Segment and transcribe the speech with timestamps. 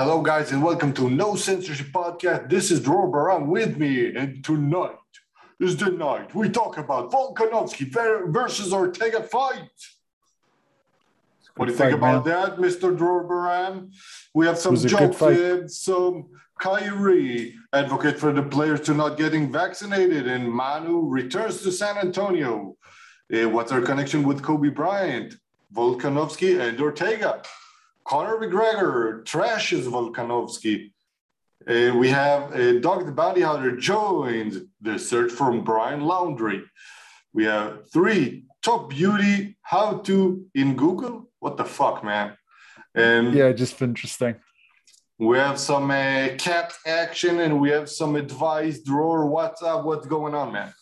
[0.00, 2.48] Hello, guys, and welcome to No Censorship Podcast.
[2.48, 4.94] This is Dror Baraam with me, and tonight
[5.58, 7.90] is the night we talk about Volkanovski
[8.30, 9.72] versus Ortega fight.
[11.56, 12.32] What do you think about man.
[12.32, 12.96] that, Mr.
[12.96, 13.90] Dror Baraam?
[14.34, 16.28] We have some jokes and some
[16.60, 22.76] Kyrie, advocate for the players to not getting vaccinated, and Manu returns to San Antonio.
[23.34, 25.34] Uh, what's our connection with Kobe Bryant,
[25.74, 27.42] Volkanovski, and Ortega?
[28.08, 30.92] Conor McGregor trashes Volkanovski.
[31.68, 36.62] Uh, we have uh, Dog the Bounty Hunter joins the search from Brian Laundrie.
[37.34, 41.28] We have three top beauty how to in Google.
[41.40, 42.34] What the fuck, man?
[42.94, 44.36] And yeah, just interesting.
[45.18, 49.26] We have some uh, cat action and we have some advice Dror.
[49.26, 49.84] What's up?
[49.84, 50.72] What's going on, man?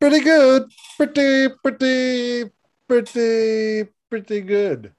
[0.00, 0.64] Pretty good.
[0.96, 2.50] Pretty, pretty,
[2.88, 4.95] pretty, pretty good.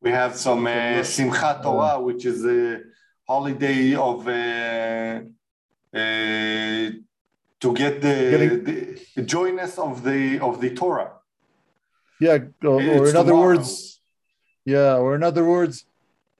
[0.00, 2.80] We have some uh, Simchat Torah, which is a
[3.26, 5.20] holiday of uh,
[5.92, 6.90] uh,
[7.60, 11.12] to get the, the joyness of the of the Torah.
[12.20, 14.00] Yeah, or, or in other words,
[14.64, 15.84] yeah, or in other words,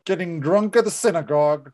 [0.05, 1.73] getting drunk at the synagogue.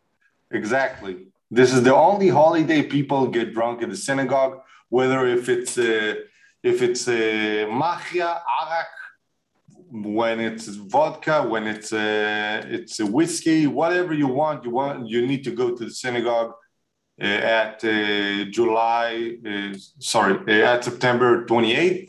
[0.50, 1.28] Exactly.
[1.50, 6.14] This is the only holiday people get drunk at the synagogue, whether if it's uh,
[6.62, 8.88] if it's a uh, machia, arak,
[9.94, 15.08] when it's vodka, when it's a, uh, it's a whiskey, whatever you want, you want
[15.08, 16.52] you need to go to the synagogue
[17.22, 22.08] uh, at uh, July, uh, sorry, uh, at September 28th.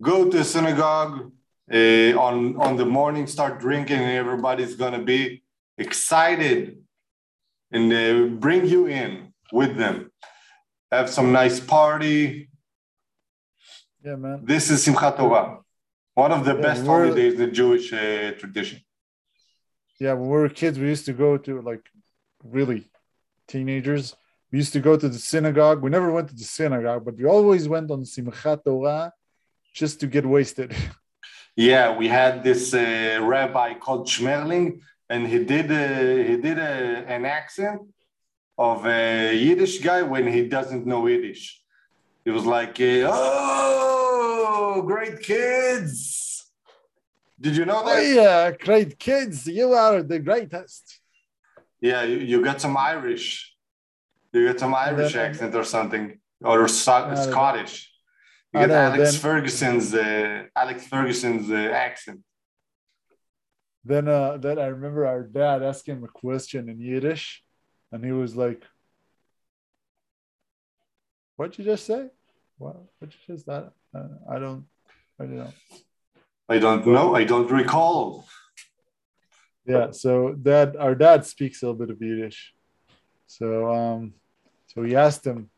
[0.00, 1.32] Go to the synagogue
[1.72, 5.42] uh, on on the morning, start drinking, and everybody's gonna be
[5.78, 6.78] excited
[7.72, 10.12] and bring you in with them.
[10.92, 12.48] Have some nice party.
[14.04, 14.44] Yeah, man.
[14.44, 15.61] This is Simchat Torah.
[16.14, 18.80] One of the yeah, best holidays in the Jewish uh, tradition.
[19.98, 21.88] Yeah, when we were kids, we used to go to like
[22.44, 22.90] really
[23.48, 24.14] teenagers.
[24.50, 25.80] We used to go to the synagogue.
[25.82, 29.12] We never went to the synagogue, but we always went on Simchat Torah
[29.74, 30.74] just to get wasted.
[31.54, 37.04] Yeah, we had this uh, rabbi called Schmerling, and he did a, he did a,
[37.06, 37.82] an accent
[38.56, 41.61] of a Yiddish guy when he doesn't know Yiddish.
[42.24, 46.50] It was like, oh, great kids.
[47.40, 47.98] Did you know that?
[47.98, 49.46] Oh, yeah, great kids.
[49.46, 51.00] You are the greatest.
[51.80, 53.56] Yeah, you, you got some Irish.
[54.32, 57.90] You got some Irish then, accent or something, or so- Scottish.
[58.54, 62.20] You know, Alex then, Ferguson's uh, Alex Ferguson's uh, accent.
[63.84, 67.42] Then, uh, then I remember our dad asking him a question in Yiddish,
[67.90, 68.62] and he was like,
[71.42, 72.06] What'd you just say?
[72.56, 72.76] What?
[73.00, 73.72] What you just that?
[73.92, 74.64] Uh, I don't.
[75.18, 75.52] I don't know.
[76.48, 77.16] I don't know.
[77.16, 78.28] I don't recall.
[79.66, 79.90] Yeah.
[79.90, 82.54] So dad, our dad speaks a little bit of Yiddish.
[83.26, 84.14] So um,
[84.68, 85.50] so he asked him,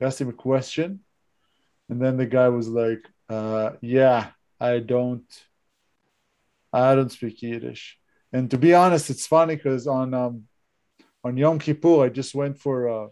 [0.00, 1.00] asked him a question,
[1.90, 4.28] and then the guy was like, uh, "Yeah,
[4.58, 5.30] I don't.
[6.72, 7.98] I don't speak Yiddish."
[8.32, 10.44] And to be honest, it's funny because on um,
[11.22, 13.08] on Yom Kippur, I just went for a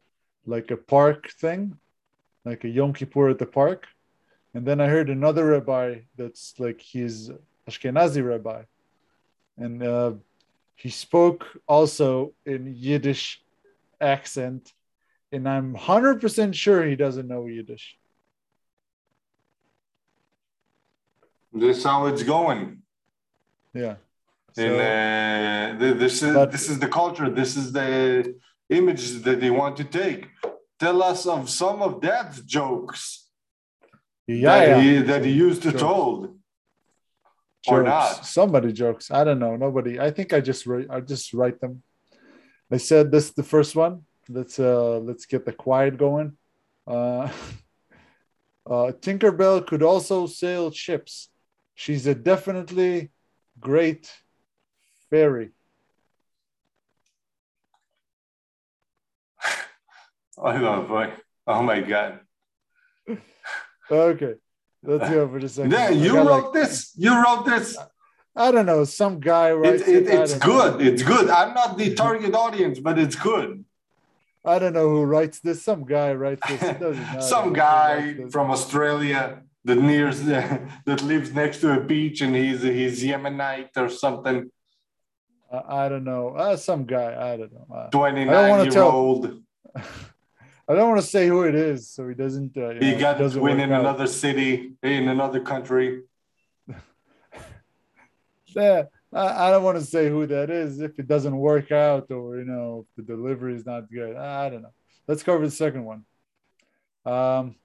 [0.47, 1.77] like a park thing,
[2.45, 3.87] like a Yom Kippur at the park.
[4.55, 7.31] And then I heard another rabbi that's like he's
[7.69, 8.63] Ashkenazi rabbi.
[9.57, 10.13] And uh,
[10.75, 13.43] he spoke also in Yiddish
[14.01, 14.73] accent.
[15.33, 17.97] And I'm 100% sure he doesn't know Yiddish.
[21.53, 22.83] This is how it's going.
[23.75, 23.97] Yeah.
[24.53, 27.31] So, and uh, this is but, this is the culture.
[27.31, 28.35] This is the
[28.69, 30.29] image that they want to take.
[30.81, 33.31] Tell us of some of Dad's jokes
[34.39, 34.81] yeah, that, yeah.
[34.81, 35.83] He, that he used to jokes.
[35.83, 36.23] told.
[37.63, 37.69] Jokes.
[37.69, 38.27] Or not.
[38.27, 39.11] Somebody jokes.
[39.11, 39.57] I don't know.
[39.57, 40.01] Nobody.
[40.01, 41.83] I think I just write I just write them.
[42.71, 44.03] I said this is the first one.
[44.29, 46.37] Let's uh let's get the quiet going.
[46.87, 47.29] Uh
[48.67, 51.29] uh Tinkerbell could also sail ships.
[51.75, 53.11] She's a definitely
[53.59, 54.11] great
[55.11, 55.51] fairy.
[60.43, 61.13] Oh no, boy.
[61.47, 62.21] Oh my god.
[63.91, 64.35] okay.
[64.83, 65.73] Let's go for the second.
[65.73, 66.93] Yeah, you wrote like, this.
[66.97, 67.77] You wrote this.
[68.35, 68.85] I don't know.
[68.85, 69.89] Some guy writes it.
[69.89, 70.81] it, it it's good.
[70.81, 70.87] Know.
[70.87, 71.29] It's good.
[71.29, 73.65] I'm not the target audience, but it's good.
[74.43, 75.63] I don't know who writes this.
[75.63, 77.21] Some guy writes this.
[77.29, 80.23] Some guy from Australia that nears
[80.87, 84.51] that lives next to a beach and he's he's Yemenite or something.
[85.53, 86.29] I don't know.
[86.29, 87.33] Uh, some guy.
[87.33, 87.67] I don't know.
[87.75, 89.43] Uh, 29 year tell, old.
[90.71, 92.57] I don't want to say who it is, so he doesn't.
[92.57, 93.81] Uh, he know, got to win in out.
[93.81, 96.03] another city, in another country.
[98.47, 102.13] yeah, I, I don't want to say who that is if it doesn't work out
[102.13, 104.15] or you know if the delivery is not good.
[104.15, 104.73] I don't know.
[105.09, 106.05] Let's cover the second one.
[107.05, 107.57] Um,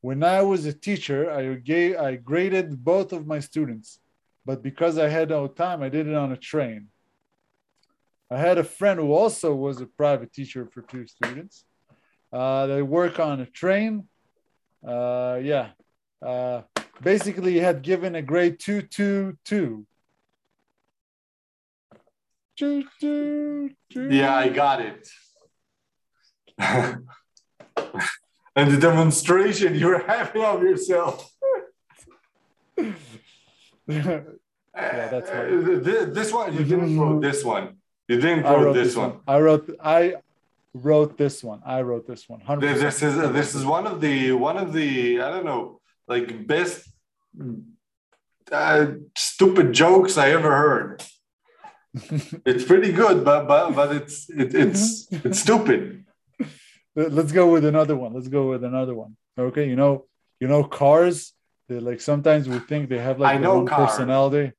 [0.00, 4.00] when I was a teacher, I gave I graded both of my students,
[4.46, 6.88] but because I had no time, I did it on a train.
[8.30, 11.66] I had a friend who also was a private teacher for two students.
[12.32, 14.06] Uh, they work on a train.
[14.86, 15.70] Uh, yeah.
[16.20, 16.62] Uh,
[17.02, 19.86] basically, he had given a grade two, two, two.
[22.58, 24.08] Two, two, two.
[24.10, 25.08] Yeah, I got it.
[26.58, 27.06] and
[28.56, 31.30] the demonstration you're having of yourself.
[33.86, 34.22] yeah,
[34.74, 36.14] that's Uh, right.
[36.14, 37.76] This one, you didn't wrote this one.
[38.08, 39.10] You didn't wrote this this one.
[39.10, 39.20] one.
[39.28, 39.76] I wrote.
[39.82, 40.14] I
[40.86, 41.60] wrote this one.
[41.64, 42.40] I wrote this one.
[42.40, 42.60] 100%.
[42.60, 46.88] This is this is one of the one of the I don't know like best
[48.50, 48.86] uh,
[49.16, 51.02] stupid jokes I ever heard.
[52.50, 56.04] It's pretty good, but but but it's it, it's it's stupid.
[56.94, 58.12] Let's go with another one.
[58.12, 59.16] Let's go with another one.
[59.38, 60.06] Okay, you know,
[60.40, 61.32] you know, cars.
[61.68, 63.90] They like sometimes we think they have like I their know own cars.
[63.90, 64.52] personality.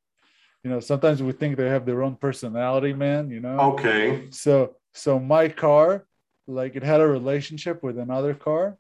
[0.64, 3.30] You know, sometimes we think they have their own personality, man.
[3.30, 3.58] You know.
[3.74, 4.28] Okay.
[4.32, 6.06] So so my car,
[6.50, 8.78] like it had a relationship with another car,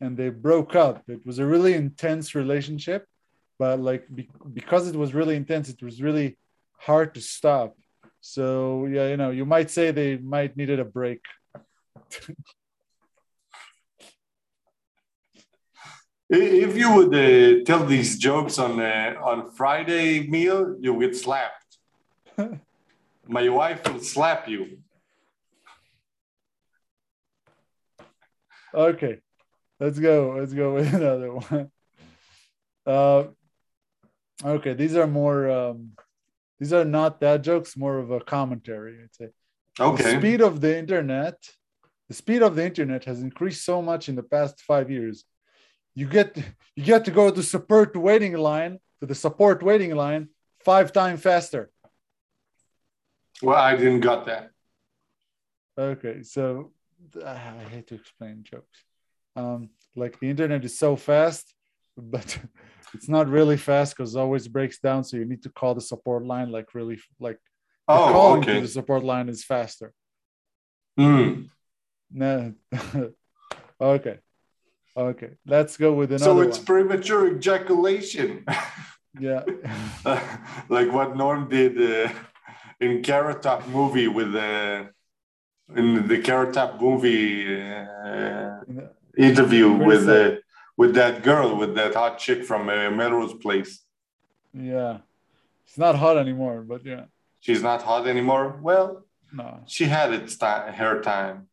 [0.00, 1.02] and they broke up.
[1.08, 3.06] It was a really intense relationship,
[3.58, 6.38] but like be- because it was really intense, it was really
[6.78, 7.76] hard to stop.
[8.20, 11.20] So yeah, you know, you might say they might needed a break.
[16.30, 21.78] If you would uh, tell these jokes on uh, on Friday meal, you get slapped.
[23.26, 24.78] My wife will slap you.
[28.74, 29.18] Okay,
[29.80, 30.36] let's go.
[30.38, 31.70] Let's go with another one.
[32.86, 33.24] Uh,
[34.44, 35.50] okay, these are more.
[35.50, 35.92] Um,
[36.58, 38.98] these are not that jokes, more of a commentary.
[39.02, 39.28] I'd say.
[39.76, 40.18] The Okay.
[40.18, 41.36] speed of the internet,
[42.08, 45.24] the speed of the internet has increased so much in the past five years.
[45.94, 46.36] You get
[46.76, 50.28] you get to go to support waiting line to the support waiting line
[50.64, 51.70] five times faster.
[53.42, 54.50] Well, I didn't got that.
[55.78, 56.72] Okay, so
[57.24, 58.84] I hate to explain jokes.
[59.36, 61.54] Um, like the internet is so fast,
[61.96, 62.38] but
[62.94, 65.04] it's not really fast because it always breaks down.
[65.04, 67.38] So you need to call the support line like really like
[67.88, 69.92] the Oh, calling to the support line is faster.
[70.98, 71.48] Mm.
[72.10, 72.54] No.
[73.80, 74.18] okay.
[74.96, 75.30] Okay.
[75.46, 76.66] Let's go with another So it's one.
[76.66, 78.44] premature ejaculation,
[79.18, 79.44] Yeah.
[80.68, 82.12] like what Norm did uh,
[82.80, 84.90] in Carrot Top movie with the
[85.76, 88.60] in the Carrot Top movie uh,
[89.16, 90.36] interview with uh,
[90.76, 93.80] with that girl with that hot chick from uh, Melrose Place.
[94.54, 94.98] yeah.
[95.66, 97.04] It's not hot anymore, but yeah.
[97.40, 98.58] She's not hot anymore.
[98.62, 99.60] Well, No.
[99.66, 101.48] she had its time, her time.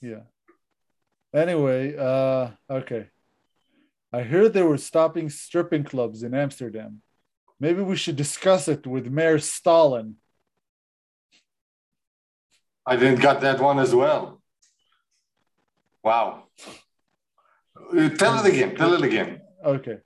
[0.00, 0.22] Yeah.
[1.34, 3.08] Anyway, uh okay.
[4.12, 7.02] I heard they were stopping stripping clubs in Amsterdam.
[7.60, 10.16] Maybe we should discuss it with Mayor Stalin.
[12.86, 14.40] I didn't got that one as well.
[16.02, 16.44] Wow.
[17.76, 18.76] Uh, Tell it again.
[18.76, 19.40] Tell it again.
[19.64, 19.98] Okay.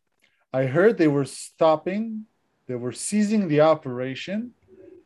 [0.53, 2.25] I heard they were stopping,
[2.67, 4.55] they were seizing the operation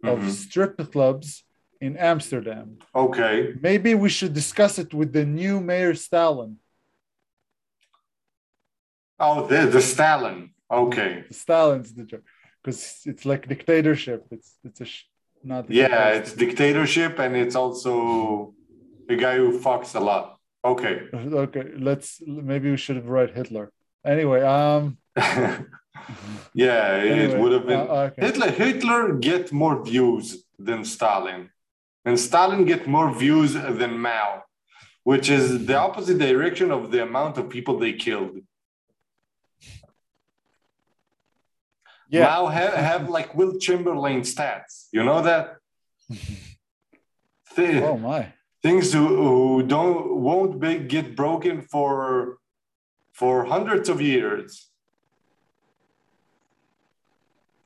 [0.03, 0.31] of Mhm.
[0.31, 1.45] strip clubs
[1.81, 2.79] in Amsterdam.
[2.95, 3.55] Okay.
[3.61, 6.59] Maybe we should discuss it with the new Mayor Stalin.
[9.19, 10.51] Oh, the, the Stalin.
[10.71, 11.25] Okay.
[11.29, 12.25] The Stalin's the joke
[12.63, 14.27] because it's like dictatorship.
[14.31, 15.05] It's it's a sh-
[15.45, 15.71] not.
[15.71, 18.55] Yeah, it's dictatorship and it's also
[19.09, 20.39] a guy who fucks a lot.
[20.65, 21.03] Okay.
[21.15, 21.73] okay.
[21.77, 23.73] Let's maybe we should have write Hitler.
[24.05, 24.99] Anyway, um.
[26.55, 27.81] yeah, it would have been.
[27.81, 28.27] uh, okay.
[28.27, 31.51] Hitler Hitler get more views than Stalin,
[32.05, 34.43] and Stalin get more views than Mao,
[35.05, 38.39] which is the opposite direction of the amount of people they killed.
[42.15, 42.25] Yeah.
[42.27, 44.73] Mao have, have like Wilt Chamberlain stats.
[44.97, 45.45] You know that?
[47.55, 48.23] Thi- Oh my.
[48.63, 52.39] Things who, who don't won't be, get broken for
[53.13, 54.71] for hundreds of years.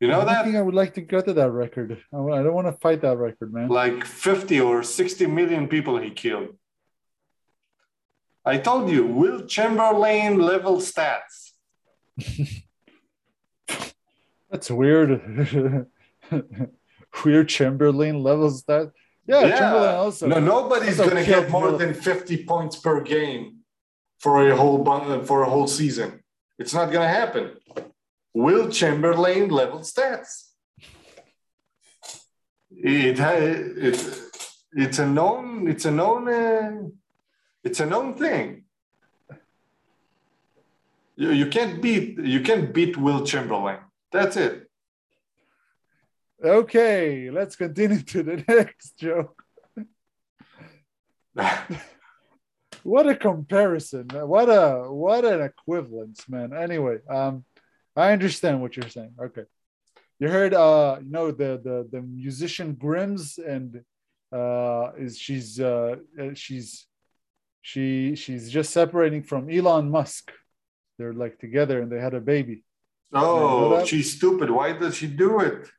[0.00, 0.44] You know I that?
[0.44, 1.90] think I would like to go to that record.
[2.12, 3.68] I don't want to fight that record, man.
[3.68, 6.50] like 50 or 60 million people he killed.
[8.44, 11.52] I told you, Wilt Chamberlain level stats.
[14.50, 15.86] That's weird.
[17.24, 18.92] weird Chamberlain levels that.
[19.26, 20.26] Yeah, Chamberlain also.
[20.26, 23.58] No, nobody's going to get more than 50 points per game
[24.18, 26.22] for a whole bun- for a whole season.
[26.58, 27.52] It's not going to happen.
[28.34, 30.48] Wilt Chamberlain level stats.
[32.70, 34.20] it it's
[34.72, 36.88] it's a known it's a known uh,
[37.64, 38.64] it's a known thing.
[41.16, 43.78] You, you can't beat you can't beat Wilt Chamberlain.
[44.12, 44.68] That's it.
[46.42, 49.42] Okay, let's continue to the next joke.
[52.82, 54.08] what a comparison!
[54.12, 56.52] What a what an equivalence, man.
[56.52, 57.44] Anyway, um,
[57.96, 59.14] I understand what you're saying.
[59.20, 59.42] Okay,
[60.20, 63.82] you heard, uh, you know, the the the musician Grimes, and
[64.32, 66.86] uh, is she's uh, uh she's
[67.62, 70.32] she she's just separating from Elon Musk.
[70.98, 72.64] They're like together, and they had a baby.
[73.12, 74.50] Oh, she's stupid.
[74.50, 75.70] Why does she do it?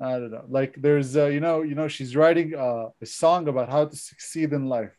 [0.00, 0.44] I don't know.
[0.48, 3.96] Like there's, uh, you know, you know, she's writing uh, a song about how to
[3.96, 4.96] succeed in life.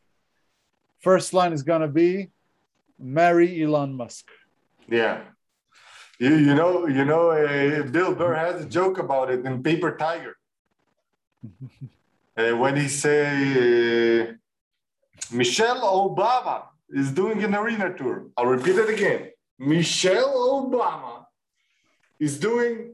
[1.00, 2.32] First line is gonna be,
[3.00, 4.28] "Marry Elon Musk."
[4.90, 5.22] Yeah,
[6.20, 9.96] you you know you know uh, Bill Burr has a joke about it in Paper
[9.96, 10.36] Tiger.
[12.38, 13.24] uh, when he say
[14.20, 14.34] uh,
[15.32, 18.28] Michelle Obama is doing an arena tour.
[18.36, 19.30] I'll repeat it again.
[19.58, 21.26] Michelle Obama
[22.20, 22.94] is doing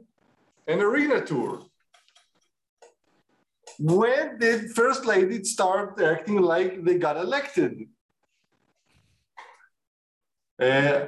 [0.67, 1.65] an arena tour
[3.79, 7.87] when did first lady start acting like they got elected?
[10.61, 11.07] Uh,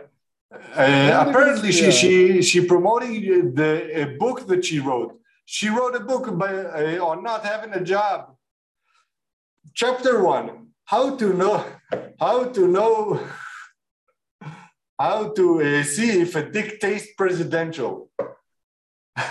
[0.75, 5.19] uh, apparently, she she she promoting the a book that she wrote.
[5.45, 8.35] She wrote a book by, uh, on not having a job.
[9.73, 11.65] Chapter one: How to know
[12.19, 13.19] how to know
[14.99, 18.09] how to uh, see if a dick tastes presidential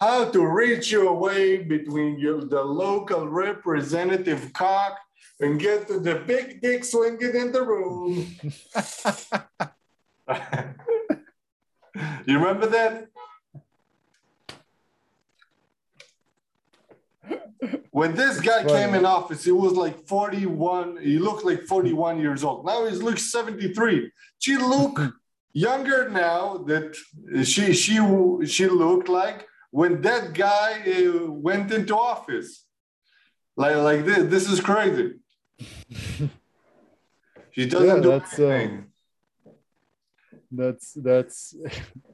[0.00, 4.98] how to reach your way between your, the local representative cock
[5.40, 8.26] and get to the big dick swinging in the room.
[12.26, 13.09] you remember that?
[17.90, 20.98] When this guy came in office, he was like 41.
[21.02, 22.64] He looked like 41 years old.
[22.64, 24.10] Now he looks 73.
[24.38, 25.00] She look
[25.52, 26.96] younger now that
[27.44, 27.98] she she
[28.46, 32.64] she looked like when that guy uh, went into office.
[33.56, 35.16] Like, like this, this is crazy.
[37.50, 38.70] she doesn't yeah, do that's, anything.
[38.78, 38.86] Um,
[40.50, 41.54] that's that's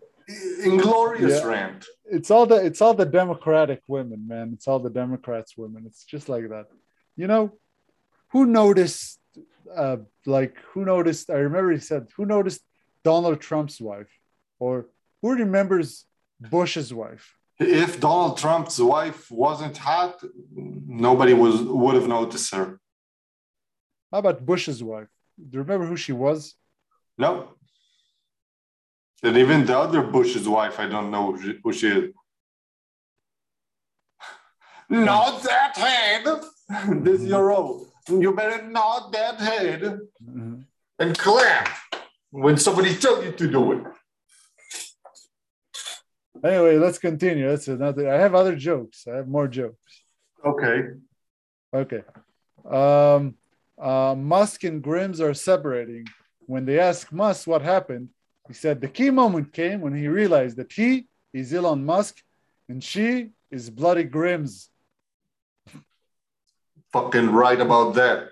[0.63, 1.47] inglorious yeah.
[1.47, 1.87] rant.
[2.05, 4.51] It's all the it's all the Democratic women, man.
[4.53, 5.85] It's all the Democrats women.
[5.87, 6.67] It's just like that.
[7.17, 7.53] You know,
[8.29, 9.21] who noticed?
[9.75, 11.31] Uh, like who noticed?
[11.31, 12.63] I remember he said, "Who noticed
[13.05, 14.13] Donald Trump's wife?"
[14.59, 14.87] Or
[15.23, 16.07] who remembers
[16.41, 17.37] Bush's wife?
[17.59, 20.23] if Donald Trump's wife wasn't hot,
[20.55, 22.81] nobody was would have noticed her.
[24.13, 25.09] How about Bush's wife?
[25.39, 26.55] Do you remember who she was?
[27.19, 27.56] No.
[29.27, 32.15] And even the other Bush's wife, I don't know who she is.
[34.89, 36.25] Not that head.
[37.03, 37.89] this is your role.
[38.09, 40.61] You better nod that head mm-hmm.
[41.01, 41.69] and clap
[42.31, 43.85] when somebody tells you to do it.
[46.45, 47.49] Anyway, let's continue.
[47.49, 48.09] That's another.
[48.09, 49.09] I have other jokes.
[49.13, 50.05] I have more jokes.
[50.45, 50.83] Okay.
[51.75, 52.03] Okay.
[52.65, 53.35] Um,
[53.77, 56.07] uh, Musk and Grimes are separating.
[56.47, 58.11] When they ask Musk what happened,
[58.49, 62.23] he said the key moment came when he realized that he is Elon Musk
[62.69, 64.69] and she is Bloody Grimes.
[66.93, 68.31] Fucking right about that.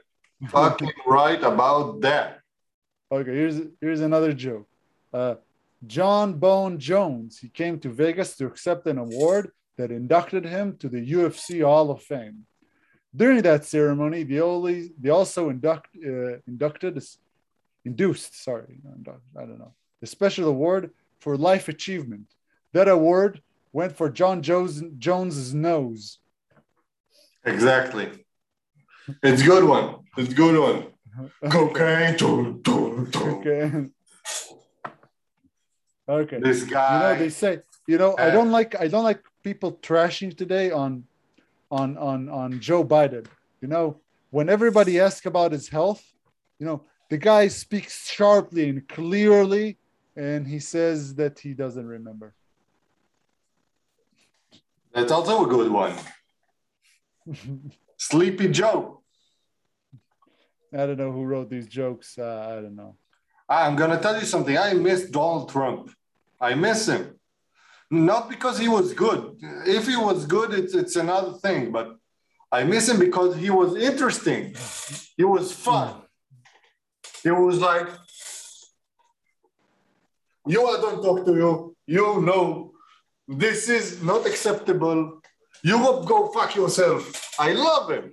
[0.49, 2.41] Fucking right about that.
[3.13, 4.69] Okay, here's here's another joke.
[5.13, 5.35] Uh,
[5.87, 7.39] Jon Bone Jones.
[7.39, 11.91] He came to Vegas to accept an award that inducted him to the UFC Hall
[11.91, 12.47] of Fame.
[13.15, 17.01] During that ceremony, they, only, they also induct, uh, inducted,
[17.85, 18.81] induced, sorry,
[19.37, 22.27] I don't know, a special award for life achievement.
[22.75, 23.41] That award
[23.73, 26.19] went for John Jones, Jones's nose.
[27.45, 28.09] Exactly.
[29.23, 29.87] It's a good one.
[30.19, 30.79] It's a good one.
[31.51, 32.17] Cocaine.
[33.35, 33.87] Okay.
[36.07, 36.39] Okay.
[36.39, 36.93] This guy.
[36.93, 37.53] You know, they say,
[37.87, 41.05] you know, I don't like I don't like people trashing today on
[41.71, 43.27] on on on Joe Biden.
[43.63, 46.03] You know, when everybody asks about his health,
[46.59, 49.79] you know, the guy speaks sharply and clearly,
[50.17, 52.35] and he says that he doesn't remember.
[54.93, 55.95] That's also a good one.
[57.99, 59.03] Sleepy Joe.
[60.73, 62.19] I don't know who wrote these jokes.
[62.19, 62.97] Uh, I don't know.
[63.49, 64.57] I'm going to tell you something.
[64.57, 65.91] I miss Donald Trump.
[66.41, 67.19] I miss him.
[67.91, 69.37] Not because he was good.
[69.67, 71.71] If he was good, it's, it's another thing.
[71.71, 71.97] But
[72.51, 74.55] I miss him because he was interesting.
[75.17, 76.03] He was fun.
[77.23, 77.89] He was like,
[80.47, 81.77] you, I don't talk to you.
[81.87, 82.73] You know,
[83.29, 85.21] this is not acceptable.
[85.63, 87.35] Europe, go fuck yourself.
[87.39, 88.13] I love him.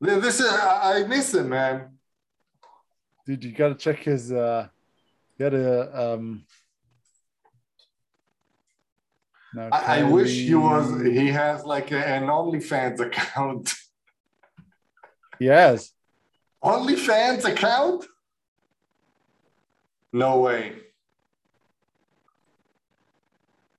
[0.00, 1.98] This is I miss him, man.
[3.26, 4.68] Dude, you gotta check his uh
[5.38, 6.44] gotta um
[9.54, 11.00] now I, I wish he was.
[11.00, 13.72] He has like a- an OnlyFans account.
[15.38, 15.92] he has.
[16.64, 18.04] OnlyFans account?
[20.14, 20.72] No way.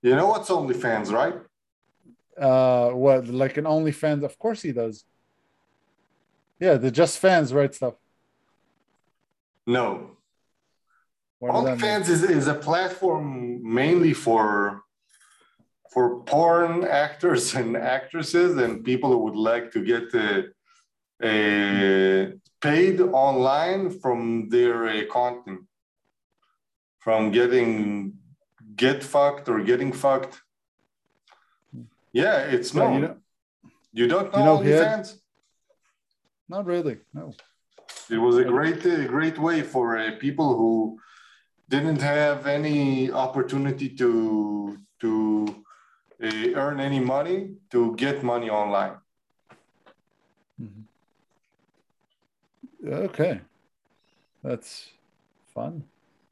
[0.02, 1.36] You know what's OnlyFans, right?
[2.46, 4.22] Uh what like an OnlyFans?
[4.22, 5.04] Of course he does.
[6.60, 7.94] Yeah, the just fans write stuff.
[9.66, 10.10] No.
[11.38, 11.54] What?
[11.54, 13.26] OnlyFans is, is a platform
[13.80, 14.82] mainly for
[15.92, 20.42] for porn actors and actresses and people who would like to get uh,
[21.30, 22.22] uh,
[22.60, 25.65] paid online from their uh, content,
[27.06, 28.18] from getting
[28.74, 30.42] get fucked or getting fucked.
[32.12, 32.94] Yeah, it's known.
[33.00, 33.16] you
[33.92, 35.08] You, don't know, you know, OnlyFans?
[36.48, 36.96] Not really.
[37.14, 37.32] No.
[38.10, 40.98] It was a great, uh, great way for uh, people who
[41.68, 45.10] didn't have any opportunity to to
[46.26, 47.38] uh, earn any money
[47.72, 48.96] to get money online.
[52.84, 53.34] Okay.
[54.42, 54.70] That's
[55.54, 55.84] fun.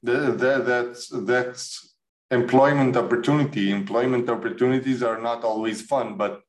[0.05, 1.95] That, that, that's that's
[2.31, 3.71] employment opportunity.
[3.71, 6.43] Employment opportunities are not always fun, but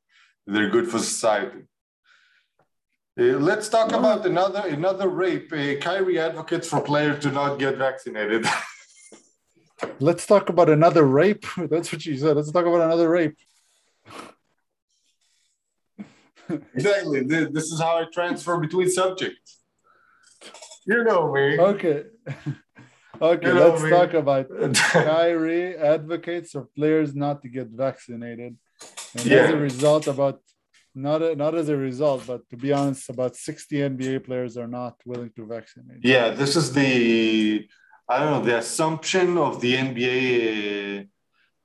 [0.46, 1.62] they're good for society.
[3.18, 5.50] Uh, let's talk about another another rape.
[5.50, 8.46] Uh, Kyrie advocates for players to not get vaccinated.
[10.00, 11.44] Let's talk about another rape.
[11.56, 12.36] That's what you said.
[12.36, 13.36] Let's talk about another rape.
[16.48, 17.24] exactly.
[17.24, 19.58] This is how I transfer between subjects.
[20.86, 21.58] You know me.
[21.58, 22.04] Okay.
[23.20, 28.56] Okay, You let's talk about Kyrie advocates for players not to get vaccinated.
[29.14, 30.40] And as a result, about
[30.94, 34.66] not a, not as a result, but to be honest, about 60 NBA players are
[34.66, 35.98] not willing to vaccinate.
[36.02, 37.68] Yeah, this is the
[38.08, 41.04] I don't know the assumption of the NBA uh,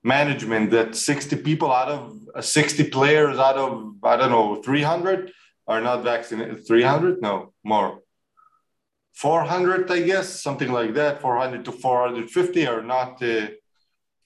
[0.03, 5.31] management that 60 people out of uh, 60 players out of I don't know 300
[5.67, 6.67] are not vaccinated.
[6.67, 7.21] 300?
[7.21, 8.00] No, more.
[9.13, 11.21] 400, I guess, something like that.
[11.21, 13.47] 400 to 450 are not uh,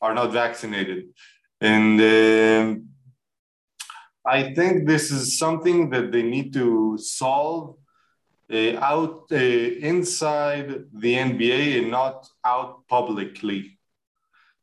[0.02, 1.06] are not vaccinated,
[1.60, 2.90] and um,
[4.26, 7.78] I think this is something that they need to solve
[8.52, 13.80] uh, out uh, inside the NBA and not out publicly.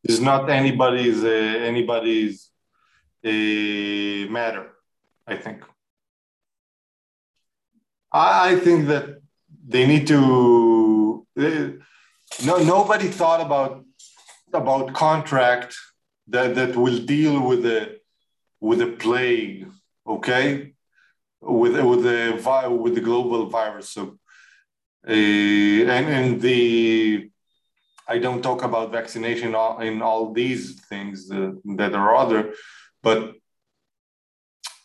[0.04, 2.50] It's not anybody's uh, anybody's
[3.24, 4.72] uh, matter.
[5.26, 5.62] I think.
[8.12, 9.21] I, I think that
[9.66, 11.26] they need to.
[11.38, 11.68] Uh,
[12.44, 13.84] no, nobody thought about
[14.52, 15.76] about contract
[16.28, 17.98] that that will deal with the
[18.60, 19.68] with the plague.
[20.06, 20.74] Okay,
[21.40, 23.90] with with the with the global virus.
[23.90, 24.18] So,
[25.08, 27.30] uh, and and the
[28.08, 32.54] I don't talk about vaccination all- in all these things uh, that are other,
[33.02, 33.34] but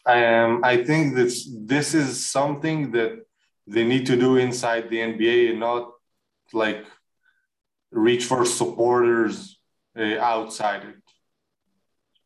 [0.06, 3.27] um, I think this this is something that
[3.68, 5.92] they need to do inside the NBA and not
[6.54, 6.86] like
[7.92, 9.60] reach for supporters
[9.98, 10.96] uh, outside it.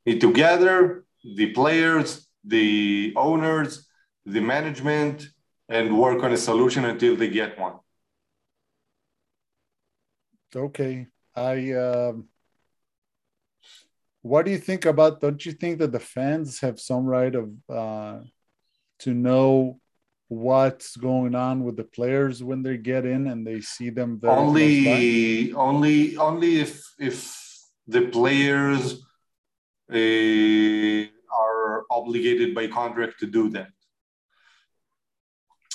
[0.06, 3.88] Need to gather the players, the owners,
[4.26, 5.28] the management,
[5.68, 7.76] and work on a solution until they get one.
[10.56, 11.08] Okay.
[11.36, 12.28] I um
[14.22, 17.50] what do you think about don't you think that the fans have some right of
[17.70, 18.20] uh
[19.00, 19.81] to know
[20.32, 25.54] what's going on with the players when they get in and they see them only,
[25.54, 27.18] only, only if if
[27.86, 29.04] the players
[29.92, 31.04] uh,
[31.38, 33.72] are obligated by contract to do that.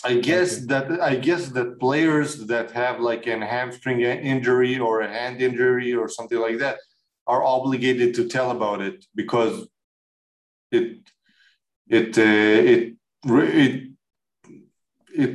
[0.02, 0.66] I guess Okay.
[0.68, 5.92] that I guess that players that have like an hamstring injury or a hand injury
[5.92, 6.78] or something like that
[7.26, 9.68] are obligated to tell about it because
[10.70, 11.00] it
[11.90, 13.95] it uh, it it
[15.24, 15.32] it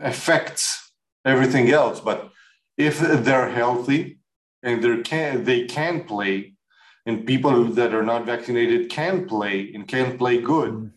[0.00, 0.92] affects
[1.24, 2.00] everything else.
[2.00, 2.30] But
[2.76, 4.18] if they're healthy
[4.62, 6.54] and they can they can play,
[7.06, 10.92] and people that are not vaccinated can play and can play good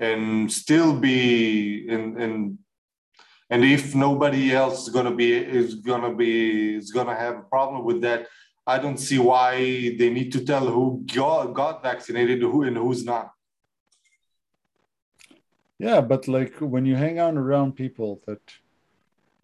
[0.00, 0.06] Mm.
[0.08, 2.58] and still be in and
[3.50, 7.84] and if nobody else is gonna be is gonna be is gonna have a problem
[7.84, 8.26] with that
[8.66, 9.54] i don't see why
[9.98, 13.32] they need to tell who got, got vaccinated who and who's not
[15.80, 18.42] Yeah, but like when you hang out around people that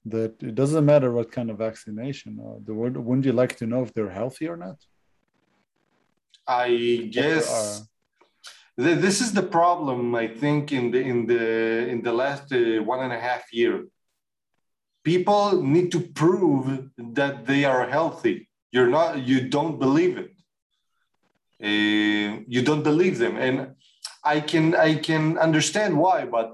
[0.05, 3.66] that it doesn't matter what kind of vaccination, uh, the, wouldn't wouldn't you like to
[3.66, 4.77] know if they're healthy or not?
[6.46, 7.46] I guess
[8.79, 10.14] th- this is the problem.
[10.14, 11.44] I think in the in the
[11.92, 13.87] in the last uh, one and a half year,
[15.03, 18.37] people need to prove that they are healthy.
[18.72, 19.27] You're not.
[19.31, 20.33] You don't believe it.
[21.68, 23.76] Uh, you don't believe them, and
[24.35, 26.53] I can I can understand why, but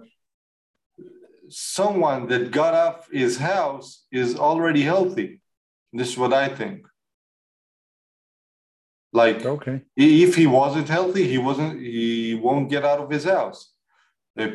[1.49, 5.41] someone that got off his house is already healthy.
[5.93, 6.87] This is what I think.
[9.13, 9.83] Like Okay.
[9.97, 11.81] if he wasn't healthy, he wasn't.
[11.81, 13.61] He won't get out of his house.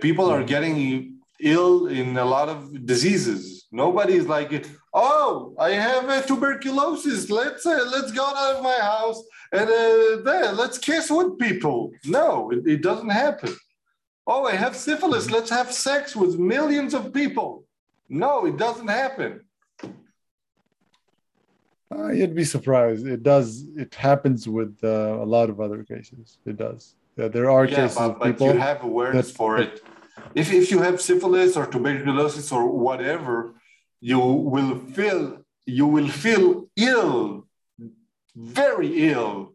[0.01, 3.67] People are getting ill in a lot of diseases.
[3.71, 7.29] Nobody's like, oh, I have uh, tuberculosis.
[7.29, 11.91] Let's uh, let's go out of my house and uh, there, let's kiss with people.
[12.05, 13.55] No, it, it doesn't happen.
[14.25, 15.31] Oh, I have syphilis.
[15.31, 17.63] Let's have sex with millions of people.
[18.09, 19.41] No, it doesn't happen.
[21.89, 23.07] Uh, you'd be surprised.
[23.07, 23.63] It does.
[23.77, 26.37] It happens with uh, a lot of other cases.
[26.45, 26.95] It does.
[27.15, 29.81] Yeah, there are Yeah, cases but, but you have awareness for it.
[30.35, 33.55] If, if you have syphilis or tuberculosis or whatever,
[34.01, 37.36] you will feel you will feel ill,
[38.37, 39.53] very ill.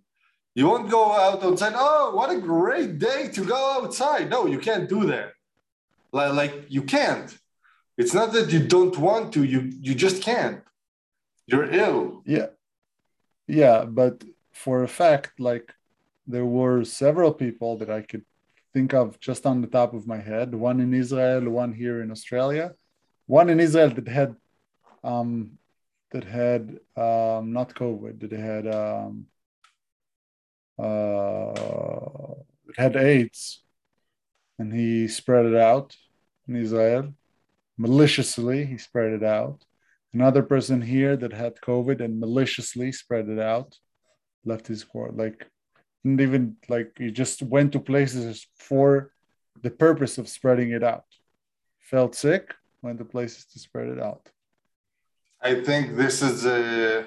[0.55, 1.73] You won't go out outside.
[1.77, 4.29] Oh, what a great day to go outside!
[4.29, 5.33] No, you can't do that.
[6.12, 7.35] Like, like you can't.
[7.97, 9.45] It's not that you don't want to.
[9.45, 10.62] You you just can't.
[11.47, 12.23] You're ill.
[12.27, 12.49] Yeah.
[13.47, 15.73] Yeah, but for a fact, like
[16.27, 18.25] there were several people that I could
[18.73, 20.55] think of just on the top of my head.
[20.55, 22.75] One in Israel, one here in Australia,
[23.27, 24.37] one in Israel that had
[25.05, 25.59] um
[26.12, 29.27] that had um not COVID, that had um
[30.79, 32.35] uh
[32.77, 33.62] had AIDS
[34.59, 35.96] and he spread it out
[36.48, 37.12] in Israel.
[37.77, 39.64] Maliciously, he spread it out
[40.14, 43.77] another person here that had COVID and maliciously spread it out,
[44.44, 45.16] left his court.
[45.16, 45.46] Like,
[46.05, 49.12] didn't even like he just went to places for
[49.62, 51.05] the purpose of spreading it out.
[51.81, 54.29] Felt sick, went to places to spread it out.
[55.42, 57.07] I think this is a.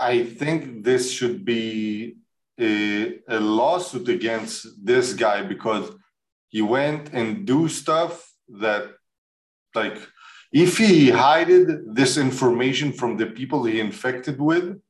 [0.00, 2.16] I think this should be
[2.58, 5.92] a, a lawsuit against this guy because
[6.48, 8.90] he went and do stuff that,
[9.74, 9.96] like,
[10.52, 14.80] if he hided this information from the people he infected with,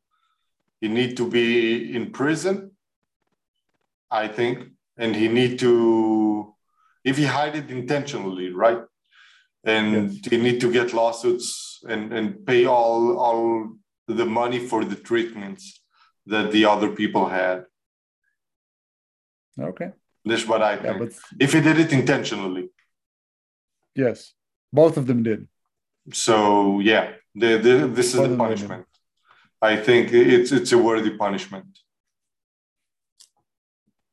[0.80, 2.70] he need to be in prison.
[4.10, 6.54] I think, and he need to,
[7.04, 8.82] if he hide it intentionally, right?
[9.64, 13.68] And they need to get lawsuits and, and pay all all
[14.08, 15.80] the money for the treatments
[16.26, 17.64] that the other people had.
[19.58, 19.90] Okay.
[20.24, 20.98] That's what I Yeah, think.
[21.00, 21.10] but
[21.44, 22.70] if he did it intentionally.
[23.94, 24.18] yes,
[24.72, 25.40] both of them did.
[26.12, 28.44] So yeah, the, the, this is the of them did.
[28.46, 28.86] punishment.
[29.60, 31.72] I think it's it's a worthy punishment.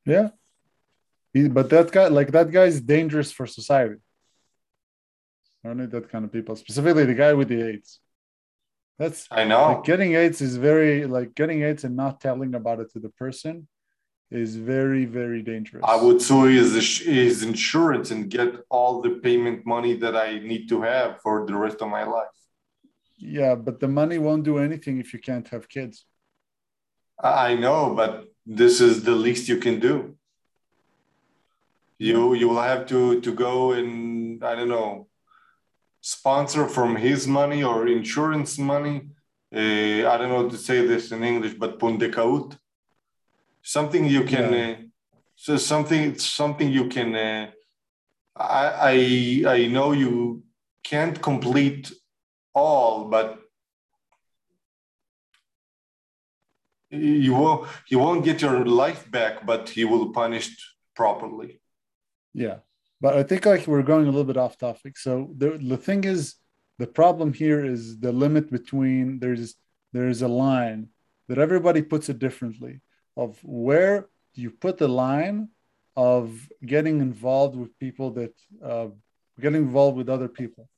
[0.05, 0.29] Yeah.
[1.33, 3.95] He, but that guy, like that guy is dangerous for society.
[5.63, 8.00] I don't need that kind of people, specifically the guy with the AIDS.
[8.98, 9.74] That's I know.
[9.74, 13.10] like getting AIDS is very like getting AIDS and not telling about it to the
[13.10, 13.67] person
[14.30, 15.84] is very very dangerous.
[15.88, 20.67] I would sue his, his insurance and get all the payment money that I need
[20.69, 22.28] to have for the rest of my life.
[23.17, 26.06] Yeah, but the money won't do anything if you can't have kids.
[27.22, 30.15] I I know, but this is the least you can do.
[31.98, 35.09] You you will have to to go and I don't know
[36.01, 39.09] sponsor from his money or insurance money.
[39.53, 42.57] Uh, I don't know how to say this in English, but pundekaut.
[43.62, 44.53] Something you can.
[44.53, 44.71] Yeah.
[44.71, 44.75] Uh,
[45.35, 47.15] so something something you can.
[47.15, 47.51] Uh,
[48.35, 50.43] I I I know you
[50.83, 51.91] can't complete
[52.53, 53.39] all, but
[56.89, 60.59] you won't you won't get your life back, but he will punished
[60.95, 61.62] properly.
[62.33, 62.59] Yeah,
[63.01, 64.97] but I think like we're going a little bit off topic.
[64.97, 66.35] So the the thing is,
[66.77, 69.55] the problem here is the limit between there's
[69.93, 70.89] there's a line
[71.27, 72.81] that everybody puts it differently
[73.15, 75.49] of where you put the line
[75.95, 78.33] of getting involved with people that
[78.63, 78.88] uh,
[79.39, 80.69] getting involved with other people.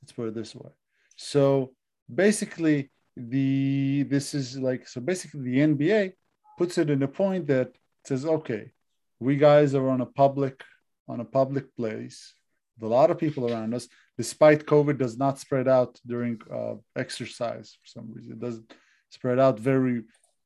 [0.00, 0.70] Let's put it this way.
[1.16, 1.72] So
[2.12, 6.12] basically, the this is like so basically the NBA
[6.58, 7.72] puts it in a point that
[8.04, 8.72] says, okay,
[9.18, 10.62] we guys are on a public
[11.08, 12.34] on a public place
[12.74, 13.88] with a lot of people around us.
[14.16, 18.72] Despite COVID does not spread out during uh, exercise for some reason, it doesn't
[19.10, 20.02] spread out very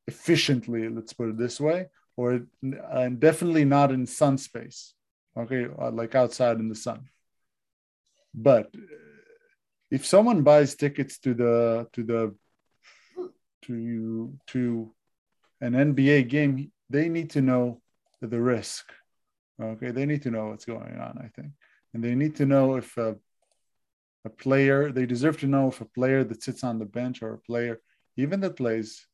[0.07, 0.89] efficiently.
[0.89, 4.93] Let's put it this way, or and definitely not in sun space.
[5.37, 7.09] Okay, uh, like outside in the sun.
[8.33, 8.73] But
[9.91, 12.35] if someone buys tickets to the to the
[13.63, 14.91] to to
[15.61, 17.81] an NBA game, they need to know
[18.21, 18.85] the risk.
[19.61, 21.17] Okay, they need to know what's going on.
[21.19, 21.51] I think,
[21.93, 23.15] and they need to know if a,
[24.25, 27.33] a player they deserve to know if a player that sits on the bench or
[27.33, 27.81] a player
[28.19, 29.07] even that plays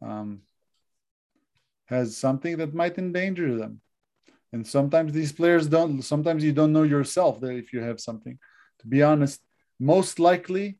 [0.00, 0.42] um,
[1.86, 3.80] has something that might endanger them.
[4.52, 6.02] And sometimes these players don't.
[6.02, 8.38] Sometimes you don't know yourself that if you have something.
[8.80, 9.40] To be honest,
[9.80, 10.78] most likely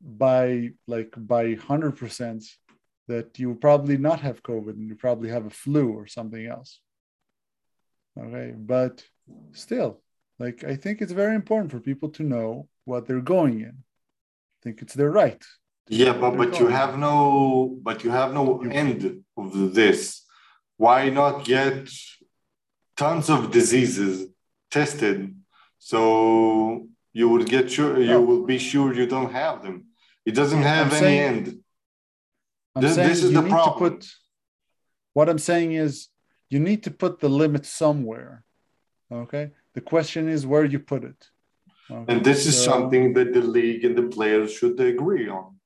[0.00, 2.42] by like by hundred percent
[3.06, 6.80] that you probably not have COVID and you probably have a flu or something else.
[8.18, 9.04] Okay, but
[9.52, 10.00] still,
[10.38, 13.76] like I think it's very important for people to know what they're going in.
[13.78, 15.42] I think it's their right.
[15.88, 20.22] Yeah, but but you have no but you have no end of this.
[20.76, 21.90] Why not get
[22.96, 24.28] tons of diseases
[24.70, 25.34] tested
[25.78, 29.84] so you would get sure you will be sure you don't have them.
[30.24, 31.58] It doesn't have I'm any saying, end.
[32.76, 33.78] This, this is the problem.
[33.78, 34.08] Put,
[35.12, 36.08] what I'm saying is
[36.50, 38.44] you need to put the limit somewhere.
[39.10, 39.50] Okay.
[39.74, 41.30] The question is where you put it.
[41.90, 42.12] Okay?
[42.12, 45.56] And this is so, something that the league and the players should agree on.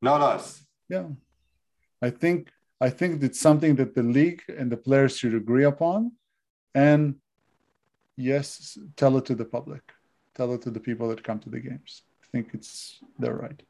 [0.00, 0.64] Not us.
[0.88, 1.08] Yeah.
[2.02, 6.12] I think I think it's something that the league and the players should agree upon.
[6.74, 7.16] And
[8.16, 9.82] yes, tell it to the public.
[10.34, 12.02] Tell it to the people that come to the games.
[12.24, 13.62] I think it's their right.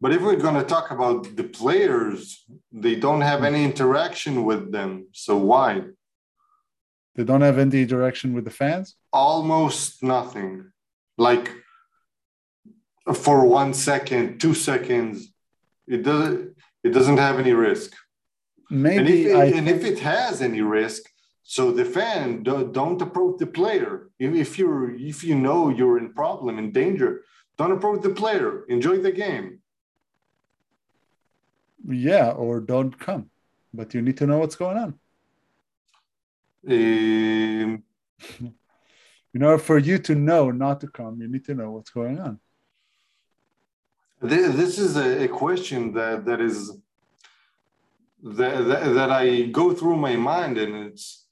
[0.00, 4.70] But if we're going to talk about the players, they don't have any interaction with
[4.70, 5.08] them.
[5.12, 5.82] So why?
[7.16, 8.94] They don't have any interaction with the fans?
[9.12, 10.70] Almost nothing.
[11.16, 11.50] Like
[13.12, 15.32] for one second, two seconds,
[15.88, 17.92] it doesn't it doesn't have any risk.
[18.70, 21.02] Maybe and if it, and if it has any risk,
[21.42, 24.10] so the fan don't, approach the player.
[24.20, 27.22] If you're if you know you're in problem in danger,
[27.56, 28.64] don't approach the player.
[28.68, 29.57] Enjoy the game
[31.94, 33.30] yeah, or don't come.
[33.72, 34.98] But you need to know what's going on.
[36.68, 37.82] Um,
[39.32, 42.18] you know, for you to know not to come, you need to know what's going
[42.18, 42.40] on.
[44.20, 46.72] This is a question that that is
[48.22, 51.24] that, that, that I go through my mind, and it's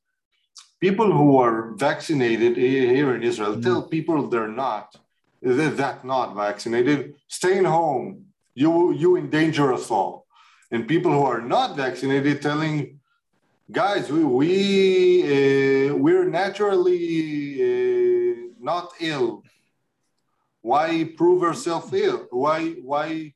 [0.78, 3.62] people who are vaccinated here in Israel mm.
[3.62, 4.94] tell people they're not,
[5.42, 8.26] they're that not vaccinated, staying home.
[8.54, 10.25] You you endanger us all
[10.70, 13.00] and people who are not vaccinated telling
[13.70, 14.50] guys we we
[15.22, 17.02] uh, we're naturally
[17.68, 19.42] uh, not ill.
[20.62, 22.26] Why prove ourselves ill?
[22.30, 23.34] Why why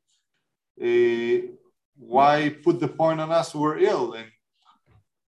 [0.82, 1.38] uh,
[1.96, 4.14] why put the point on us we're ill?
[4.14, 4.30] And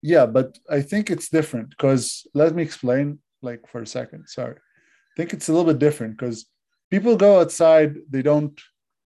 [0.02, 4.56] yeah but i think it's different because let me explain like for a second sorry.
[4.56, 6.46] I think it's a little bit different because
[6.90, 8.60] people go outside they don't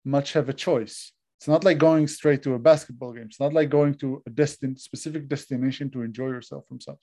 [0.04, 3.26] much have a choice it's not like going straight to a basketball game.
[3.26, 7.02] It's not like going to a destin- specific destination to enjoy yourself from something.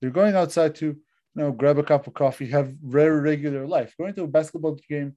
[0.00, 0.96] You're going outside to, you
[1.34, 3.94] know, grab a cup of coffee, have very regular life.
[3.98, 5.16] Going to a basketball game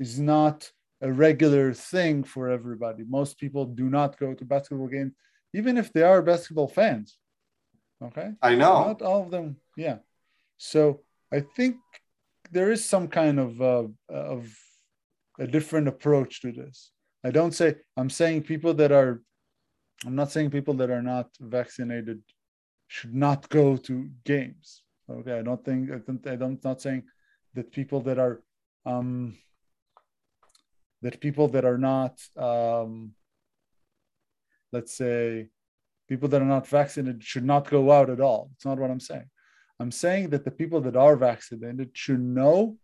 [0.00, 3.04] is not a regular thing for everybody.
[3.08, 5.12] Most people do not go to basketball games,
[5.54, 7.16] even if they are basketball fans.
[8.02, 8.30] Okay.
[8.42, 8.86] I know.
[8.86, 9.56] Not all of them.
[9.76, 9.98] Yeah.
[10.56, 11.76] So I think
[12.50, 14.52] there is some kind of uh, of
[15.38, 16.90] a different approach to this.
[17.24, 19.22] I don't say I'm saying people that are
[20.06, 22.22] I'm not saying people that are not vaccinated
[22.86, 24.82] should not go to games.
[25.10, 27.02] Okay, I don't think I don't, I don't not saying
[27.54, 28.42] that people that are
[28.86, 29.36] um
[31.02, 33.12] that people that are not um
[34.72, 35.48] let's say
[36.08, 38.50] people that are not vaccinated should not go out at all.
[38.54, 39.28] It's not what I'm saying.
[39.80, 42.76] I'm saying that the people that are vaccinated should know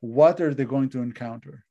[0.00, 1.65] what are they going to encounter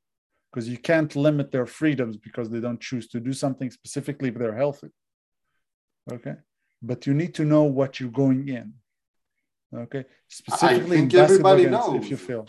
[0.56, 4.36] because you can't limit their freedoms because they don't choose to do something specifically if
[4.36, 4.88] they're healthy.
[6.10, 6.36] Okay.
[6.80, 8.72] But you need to know what you're going in.
[9.84, 10.06] Okay.
[10.28, 12.02] Specifically, I think everybody knows.
[12.02, 12.46] If you feel,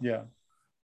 [0.00, 0.22] yeah.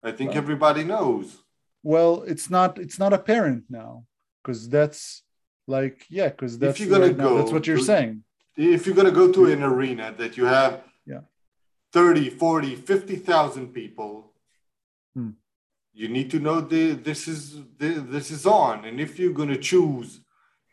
[0.03, 1.39] I think everybody knows.
[1.85, 2.81] Well, it's not.
[2.81, 4.05] It's not apparent now
[4.43, 5.23] because that's
[5.69, 7.31] like yeah, because that's if you're gonna right go.
[7.31, 8.25] Now, that's what you're to, saying.
[8.57, 11.21] If you're gonna go to an arena that you have yeah
[11.93, 14.33] 30, 40, 50,000 people.
[15.15, 15.31] Hmm
[15.97, 18.85] you need to know the, this is the, this is on.
[18.85, 20.21] And if you're going to choose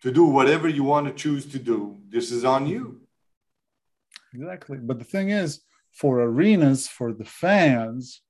[0.01, 2.99] to do whatever you want to choose to do this is on you.
[4.33, 4.77] Exactly.
[4.77, 5.62] But the thing is
[5.93, 8.21] for arenas for the fans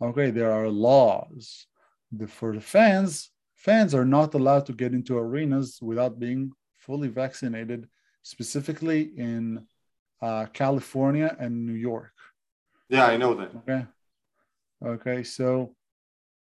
[0.00, 1.66] okay there are laws.
[2.10, 7.08] The, for the fans fans are not allowed to get into arenas without being fully
[7.08, 7.86] vaccinated
[8.22, 9.66] specifically in
[10.22, 12.14] uh, california and new york.
[12.88, 13.50] Yeah i know that.
[13.56, 13.86] Okay.
[14.82, 15.74] Okay so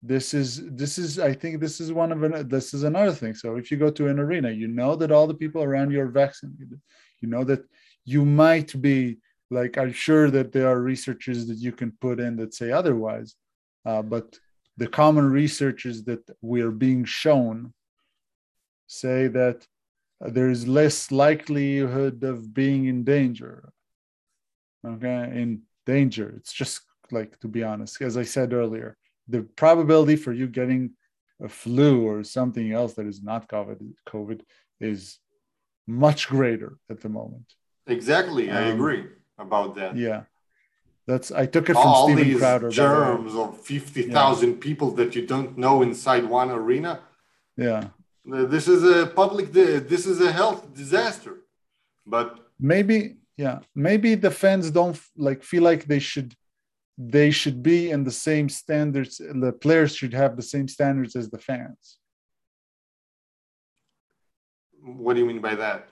[0.04, 3.36] this is this is I think this is one of an, this is another thing.
[3.36, 6.02] So if you go to an arena, you know that all the people around you
[6.02, 6.80] are vaccinated.
[7.20, 7.64] You know that
[8.04, 9.18] you might be
[9.52, 13.36] like I'm sure that there are researchers that you can put in that say otherwise,
[13.86, 14.40] uh, but
[14.78, 17.74] the common researchers that we are being shown
[18.88, 19.68] say that
[20.20, 23.72] there is less likelihood of being in danger.
[24.86, 26.34] Okay, in danger.
[26.38, 28.98] It's just like to be honest, as I said earlier,
[29.32, 30.82] the probability for you getting
[31.42, 34.42] a flu or something else that is not COVID, COVID
[34.80, 35.18] is
[35.88, 37.48] much greater at the moment.
[37.88, 39.06] Exactly, I um, agree
[39.38, 39.96] about that.
[39.96, 40.22] Yeah,
[41.08, 42.70] that's I took it from all Steven these Crowder.
[42.70, 44.66] Germs of fifty thousand yeah.
[44.68, 47.02] people that you don't know inside one arena.
[47.58, 47.88] Yeah,
[48.26, 49.52] this is a public.
[49.52, 51.34] This is a health disaster.
[52.06, 52.28] But
[52.60, 52.98] maybe,
[53.38, 56.36] yeah, maybe the fans don't like feel like they should
[56.98, 61.30] they should be in the same standards the players should have the same standards as
[61.30, 61.98] the fans.
[64.84, 65.88] What do you mean by that?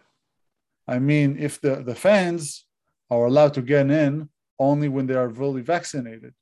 [0.88, 2.66] I mean if the, the fans
[3.10, 6.34] are allowed to get in only when they are fully vaccinated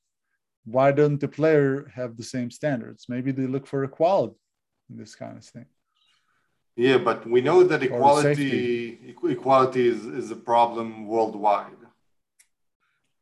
[0.65, 3.05] why don't the player have the same standards?
[3.07, 4.35] Maybe they look for equality
[4.89, 5.65] in this kind of thing.
[6.75, 11.86] Yeah but we know that equality equality is, is a problem worldwide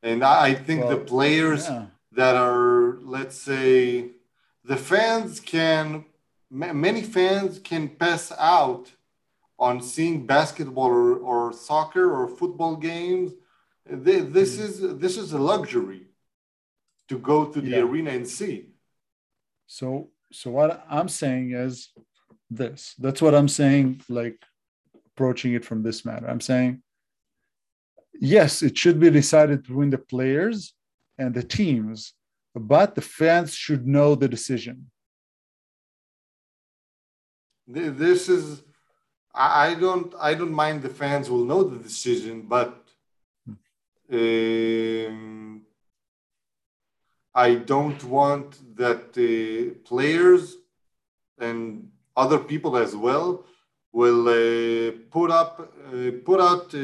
[0.04, 1.86] and I think well, the players yeah.
[2.14, 4.12] that are, let's say,
[4.64, 6.06] the fans can,
[6.50, 8.92] many fans can pass out
[9.58, 13.32] on seeing basketball or, or soccer or football games.
[13.86, 14.62] This mm.
[14.62, 16.08] is this is a luxury
[17.08, 17.78] to go to the yeah.
[17.78, 18.70] arena and see.
[19.68, 21.90] So so what I'm saying is
[22.50, 22.96] this.
[22.98, 24.02] That's what I'm saying.
[24.10, 24.42] Like
[25.16, 26.28] approaching it from this matter.
[26.28, 26.82] I'm saying
[28.20, 30.74] yes, it should be decided between the players
[31.18, 32.14] and the teams,
[32.56, 34.90] but the fans should know the decision.
[37.68, 38.62] This is,
[39.34, 42.84] I don't, I don't mind the fans will know the decision, but
[44.12, 45.62] um,
[47.34, 50.56] I don't want that the players
[51.40, 53.46] and other people as well
[53.96, 56.80] will uh, put up uh, put out uh,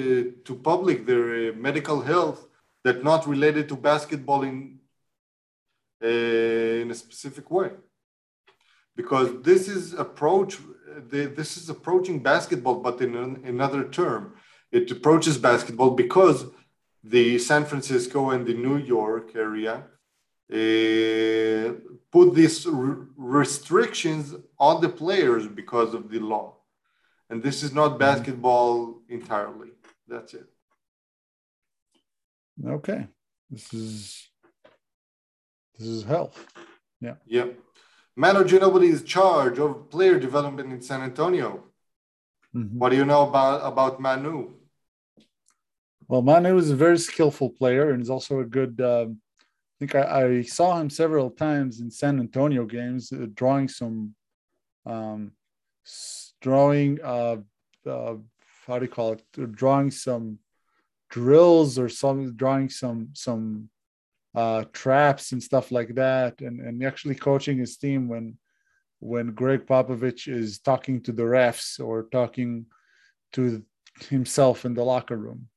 [0.47, 2.47] to public their uh, medical health
[2.85, 4.79] that not related to basketball in
[6.01, 7.71] uh, in a specific way.
[8.95, 10.51] Because this is approach
[11.41, 13.13] this is approaching basketball but in
[13.53, 14.23] another term.
[14.71, 16.37] It approaches basketball because
[17.15, 19.75] the san francisco and the new york area
[20.59, 21.67] uh,
[22.15, 22.57] put these
[23.37, 24.23] restrictions
[24.67, 26.60] on the players because of the law
[27.31, 29.69] and this is not basketball entirely.
[30.07, 30.47] That's it.
[32.63, 33.07] Okay.
[33.49, 34.29] This is
[35.77, 36.45] this is health.
[36.99, 37.15] Yeah.
[37.25, 37.57] Yep.
[38.17, 41.63] Manu Ginobili is charge of player development in San Antonio.
[42.53, 42.77] Mm-hmm.
[42.77, 44.51] What do you know about about Manu?
[46.09, 48.81] Well, Manu is a very skillful player and is also a good.
[48.81, 53.67] Um, I think I, I, saw him several times in San Antonio games, uh, drawing
[53.67, 54.13] some
[54.85, 55.31] um,
[56.41, 57.37] drawing uh,
[57.85, 58.15] uh
[58.67, 59.53] how do you call it?
[59.53, 60.39] Drawing some
[61.09, 63.69] drills or some drawing some some
[64.33, 66.41] uh traps and stuff like that.
[66.41, 68.37] And and actually coaching his team when
[68.99, 72.67] when Gregg Popovich is talking to the refs or talking
[73.33, 73.63] to
[74.09, 75.47] himself in the locker room.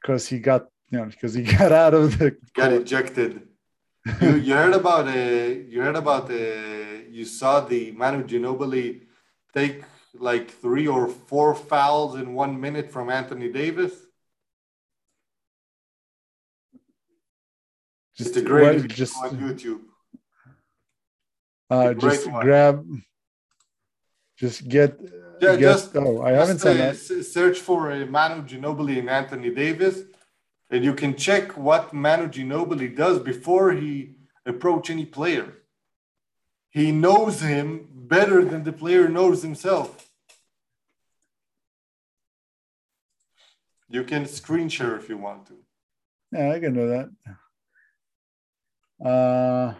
[0.00, 3.42] Because he got you know because he got out of the got ejected.
[4.20, 5.12] You, you heard about uh
[5.70, 9.02] you heard about uh you saw the Manu Ginobili
[9.54, 9.82] take
[10.14, 13.92] like three or four fouls in one minute from Anthony Davis?
[18.16, 19.80] Just it's a great what, just, on YouTube.
[21.68, 22.42] Uh, just one.
[22.42, 22.86] grab,
[24.38, 24.98] just get.
[25.38, 26.96] Yeah, get, just, oh, I haven't seen that.
[26.96, 30.00] Search for uh, Manu Ginobili and Anthony Davis,
[30.70, 34.14] and you can check what Manu Ginobili does before he
[34.46, 35.52] approach any player
[36.76, 40.10] he knows him better than the player knows himself.
[43.88, 45.54] You can screen share if you want to.
[46.32, 47.08] Yeah, I can do that.
[49.02, 49.72] Uh,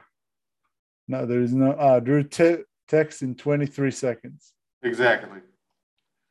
[1.07, 1.73] no, there is no.
[1.73, 4.55] Uh, Drew te- text in 23 seconds.
[4.83, 5.41] Exactly.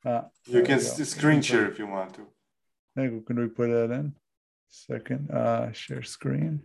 [0.03, 2.25] Uh, you can screen share if you want to.
[2.95, 3.27] Think.
[3.27, 4.15] Can we put that in?
[4.67, 6.63] Second, uh, share screen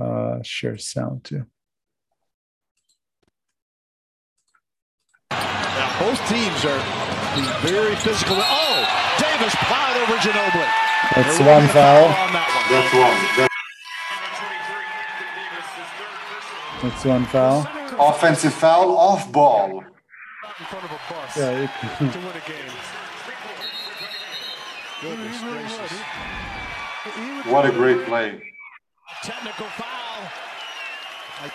[0.00, 1.46] uh, share sound too.
[5.30, 6.80] Now both teams are
[7.66, 8.36] very physical.
[8.38, 8.86] Oh,
[9.18, 10.68] Davis plowed over Ginobili.
[11.16, 12.04] That's one foul.
[12.06, 12.66] On that one.
[12.70, 13.18] That's one.
[13.36, 13.54] That's
[16.82, 17.68] That's one foul.
[18.10, 19.80] Offensive foul off ball.
[19.80, 22.72] in front of a bus Yeah, it, to win a game.
[25.00, 25.80] Goodness gracious.
[25.80, 25.90] would.
[25.90, 28.40] He- he would What a great play.
[29.22, 30.30] Technical foul.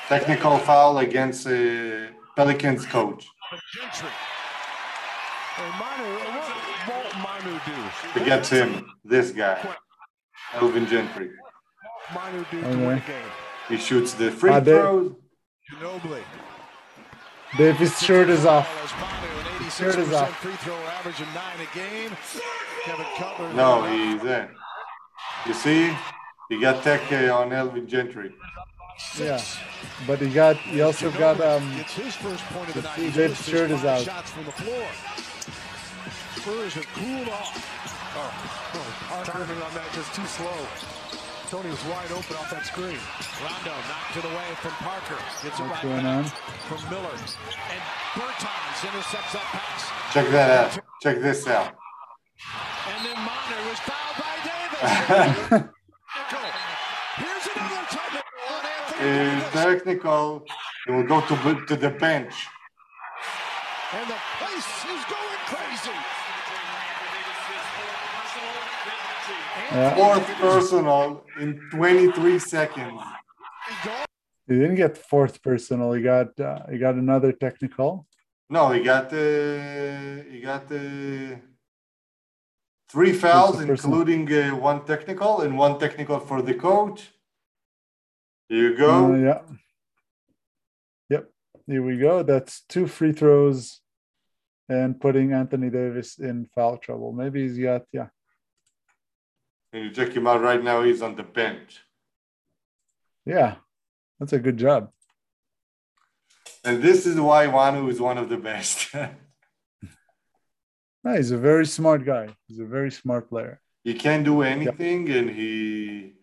[0.08, 3.28] Technical foul against uh, Pelicans coach
[3.76, 4.10] Gentry.
[5.56, 6.10] Hey, Manu,
[6.88, 8.20] what won't Manu do?
[8.20, 9.58] to get him, this guy,
[10.54, 11.32] Alvin Gentry.
[12.14, 12.86] Manu do to Okay.
[12.86, 13.32] win a game?
[13.68, 15.12] He shoots the free Ah, they- throws.
[15.72, 16.24] Ginobili.
[17.58, 18.68] Davis' shirt is off.
[18.84, 20.36] As Manu, an shirt is off.
[20.38, 22.12] free throw average of nine a game.
[22.84, 23.54] Kevin Cutler.
[23.54, 24.50] No, he's in.
[25.46, 25.96] You see,
[26.50, 28.34] he got tech uh, on Alvin Gentry.
[29.18, 29.42] Yeah,
[30.06, 33.00] but he got he also got um Gets his first point of the night.
[33.00, 34.02] His shirt is out.
[34.02, 34.86] Shots from the floor.
[36.36, 37.54] Spurs have cooled off.
[38.18, 40.58] Oh, oh timing on that just too slow.
[41.50, 42.98] Tony was wide open off that screen.
[43.42, 45.18] Rondo knocked it away from Parker.
[45.42, 46.26] Gets it what's right going on.
[46.26, 47.10] from Miller.
[47.10, 47.82] And
[48.14, 50.14] Bertans intercepts that pass.
[50.14, 50.80] Check that out.
[51.02, 51.74] Check this out.
[52.86, 55.70] And then Manu was fouled by Davis.
[56.30, 56.52] Technical.
[57.18, 60.46] Here's another technical on Anthony Is technical.
[60.86, 62.34] He will go to, to the bench.
[63.94, 65.98] And the place is going crazy.
[69.72, 73.02] Yeah, Fourth personal in 23 seconds.
[74.48, 75.94] he didn't get fourth personal.
[75.94, 78.08] He got uh, he got another technical.
[78.50, 81.40] No, he got the he got the
[82.90, 83.90] three fouls, Who's the person?
[83.92, 87.12] including uh, one technical and one technical for the coach.
[88.50, 89.16] Here you Uh, go.
[89.16, 89.42] yeah.
[91.10, 91.32] Yep.
[91.68, 92.24] Here we go.
[92.24, 93.82] That's two free throws
[94.68, 97.12] and putting Anthony Davis in foul trouble.
[97.14, 98.10] Maybe he's got yeah.
[99.72, 100.82] And you check him out right now.
[100.84, 101.82] He's on the bench,
[103.26, 103.56] Yeah.
[104.20, 104.92] That's a good job.
[106.66, 108.94] and this is why Manu is one of the best.
[111.02, 112.28] No, he's a very smart guy.
[112.48, 113.62] He's a very smart player.
[113.86, 116.14] he can't do anything, and he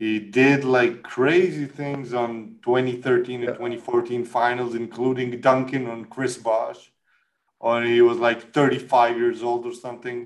[0.00, 3.56] he did like crazy things on 2013 and Yeah.
[3.56, 6.90] 2014 finals, including dunking on Chris Bosh,
[7.60, 10.18] or he was like 35 years old or something.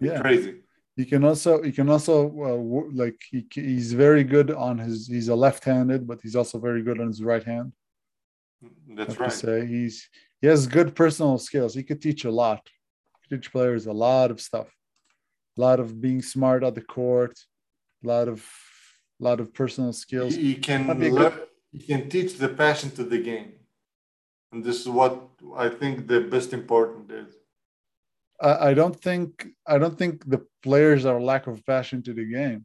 [0.00, 0.20] Yeah.
[0.22, 0.54] Crazy.
[0.96, 2.14] He can also he can also
[2.48, 6.82] uh, like he he's very good on his he's a left-handed, but he's also very
[6.82, 7.72] good on his right hand.
[8.96, 9.32] That's have to right.
[9.32, 10.08] say he's
[10.40, 11.74] he has good personal skills.
[11.74, 12.62] He could teach a lot.
[13.28, 14.68] Teach players a lot of stuff.
[15.58, 17.36] A lot of being smart at the court.
[18.02, 18.46] A lot of
[19.18, 20.34] lot of personal skills.
[20.34, 23.52] He, he can That'd be a lear- he can teach the passion to the game,
[24.52, 27.34] and this is what I think the best important is.
[28.40, 32.24] I, I don't think I don't think the players are lack of passion to the
[32.24, 32.64] game.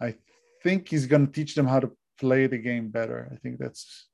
[0.00, 0.16] I
[0.62, 3.30] think he's going to teach them how to play the game better.
[3.32, 4.08] I think that's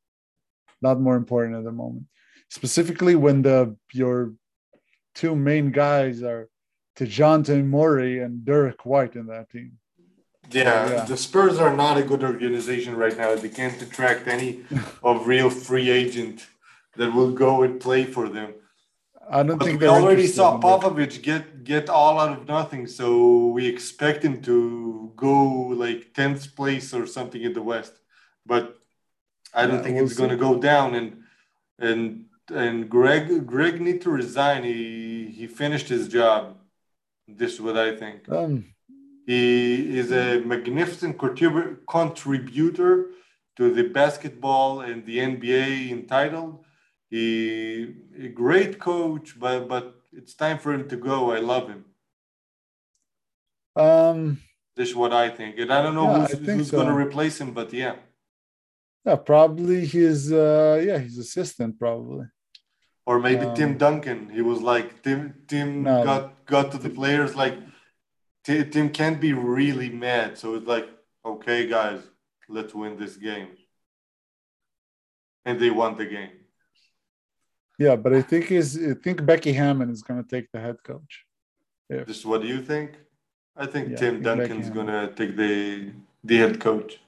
[0.83, 2.05] not more important at the moment,
[2.51, 4.35] specifically when the your
[5.15, 6.49] two main guys are
[6.97, 9.73] Dejounte Murray and Derrick White in that team.
[10.51, 11.05] Yeah, Yeah.
[11.05, 13.35] the Spurs are not a good organization right now.
[13.35, 14.65] They can't attract any
[15.03, 16.47] of real free agent
[16.97, 18.55] that will go and play for them.
[19.31, 20.81] I don't But think we they're already saw in that.
[20.83, 25.35] Popovich get get all out of nothing, so we expect him to go
[25.85, 27.93] like tenth place or something in the West.
[28.47, 28.79] But
[29.55, 30.95] I don't Yeah, think we'll it's going to go down.
[30.95, 31.25] And
[31.79, 34.65] and and Greg Greg need to resign.
[34.65, 36.57] He he finished his job.
[37.29, 38.29] This is what I think.
[38.29, 38.75] Um,
[39.33, 42.93] He is a magnificent contribu- contributor
[43.57, 46.55] to the basketball and the NBA entitled.
[47.11, 47.95] He
[48.27, 49.85] a great coach, but but
[50.19, 51.17] it's time for him to go.
[51.37, 51.83] I love him.
[53.77, 54.21] um,
[54.77, 57.37] This is what I think, and I don't know Yeah, who's, who's going to replace
[57.43, 57.97] him, but yeah,
[59.05, 62.27] yeah, probably his uh, yeah his assistant probably.
[63.09, 64.21] or maybe Um, Tim Duncan.
[64.37, 65.21] He was like Tim.
[65.51, 66.05] Tim No.
[66.09, 66.23] got
[66.55, 67.57] got to the players like
[68.49, 70.89] Tim can't be really mad, so it's like,
[71.25, 72.01] okay, guys,
[72.49, 73.49] let's win this game,
[75.45, 76.31] and they won the game.
[77.79, 80.77] Yeah, but I think is I think Becky Hammon is going to take the head
[80.83, 81.25] coach.
[81.89, 82.97] This is what do you think?
[83.57, 84.75] I think Yeah, Tim I think Duncan's Beckham.
[84.75, 85.93] gonna take the
[86.25, 86.99] the head coach.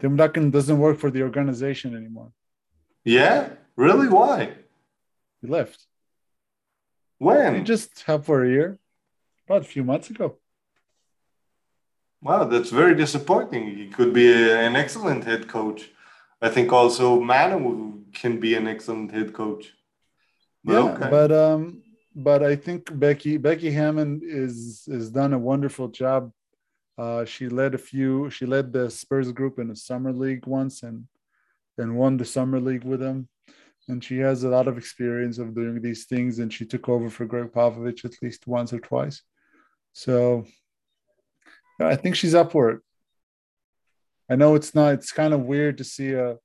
[0.00, 2.32] Tim Duncan doesn't work for the organization anymore.
[3.04, 4.08] Yeah, really?
[4.08, 4.38] Why?
[5.40, 5.86] He left.
[7.18, 7.54] When?
[7.56, 8.78] He just have for a year,
[9.46, 10.38] about a few months ago.
[12.22, 13.76] Wow, that's very disappointing.
[13.76, 15.90] He could be a- an excellent head coach.
[16.40, 19.72] I think also Manu can be an excellent head coach.
[20.64, 21.10] But yeah, okay.
[21.10, 21.82] but um,
[22.14, 26.32] but I think Becky Becky Hammon is is done a wonderful job.
[26.98, 28.30] Uh, she led a few.
[28.30, 31.06] She led the Spurs group in the summer league once, and
[31.78, 33.28] and won the summer league with them.
[33.88, 36.40] And she has a lot of experience of doing these things.
[36.40, 39.22] And she took over for Greg Popovich at least once or twice.
[39.96, 40.44] So
[41.80, 42.80] I think she's up for it.
[44.28, 46.36] I know it's not, it's kind of weird to see a,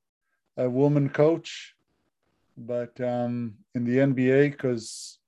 [0.55, 1.75] a woman coach,
[2.55, 5.19] but um, in the NBA, because,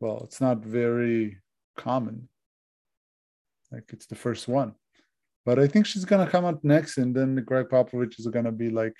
[0.00, 1.38] well, it's not very
[1.76, 2.28] common.
[3.70, 4.74] Like it's the first one.
[5.44, 8.46] But I think she's going to come up next, and then Greg Popovich is going
[8.46, 8.96] to be like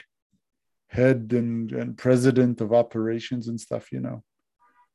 [0.87, 4.23] head and, and president of operations and stuff, you know,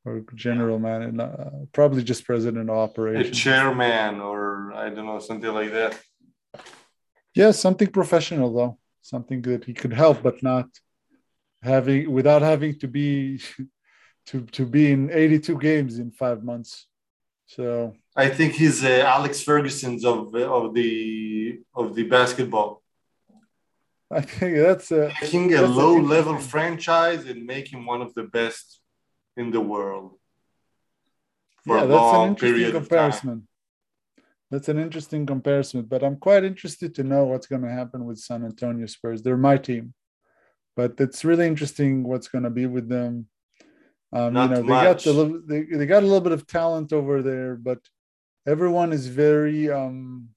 [0.04, 5.20] or general man, and uh, probably just president of A chairman or I don't know,
[5.20, 5.98] something like that.
[7.34, 10.68] Yeah, something professional though, something that he could help, but not
[11.62, 13.40] having without having to be
[14.26, 16.86] to to be in 82 games in five months.
[17.46, 22.82] So I think he's uh, Alex Ferguson's of of the of the basketball.
[24.10, 28.81] I think that's a Taking a low level franchise and making one of the best
[29.36, 30.12] in the world
[31.66, 32.88] for yeah, a that's an interesting period of time.
[32.88, 33.48] comparison.
[34.50, 38.18] That's an interesting comparison, but I'm quite interested to know what's going to happen with
[38.18, 39.22] San Antonio Spurs.
[39.22, 39.94] They're my team,
[40.76, 43.28] but it's really interesting what's going to be with them.
[44.12, 46.92] Um, you Not know, they got the they, they got a little bit of talent
[46.92, 47.78] over there, but
[48.46, 50.28] everyone is very, um,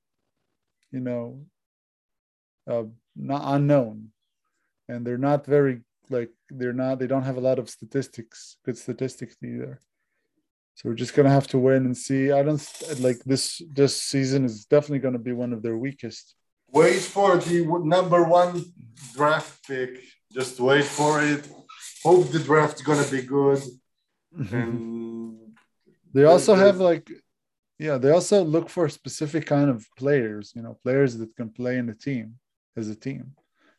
[0.92, 1.46] you know,
[2.70, 2.84] uh,
[3.18, 4.12] not unknown,
[4.88, 8.78] and they're not very like they're not they don't have a lot of statistics, good
[8.78, 9.82] statistics either.
[10.76, 12.32] So we're just gonna have to win and see.
[12.32, 12.62] I don't
[13.00, 13.62] like this.
[13.72, 16.36] This season is definitely gonna be one of their weakest.
[16.72, 18.64] Wait for the number one
[19.14, 20.02] draft pick.
[20.34, 21.48] Just wait for it.
[22.04, 23.62] Hope the draft's gonna be good.
[24.52, 25.56] And
[26.14, 27.10] They also have like,
[27.80, 30.52] yeah, they also look for specific kind of players.
[30.56, 32.36] You know, players that can play in the team
[32.76, 33.34] as a team,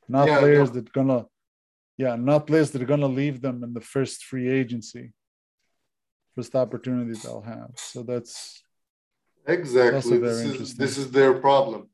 [0.09, 0.75] not Yeah, players yeah.
[0.77, 1.27] that gonna,
[1.97, 5.13] yeah, not players that are gonna leave them in the first free agency,
[6.35, 7.71] first opportunity they'll have.
[7.77, 8.63] So that's
[9.47, 11.89] exactly, this is this is their problem.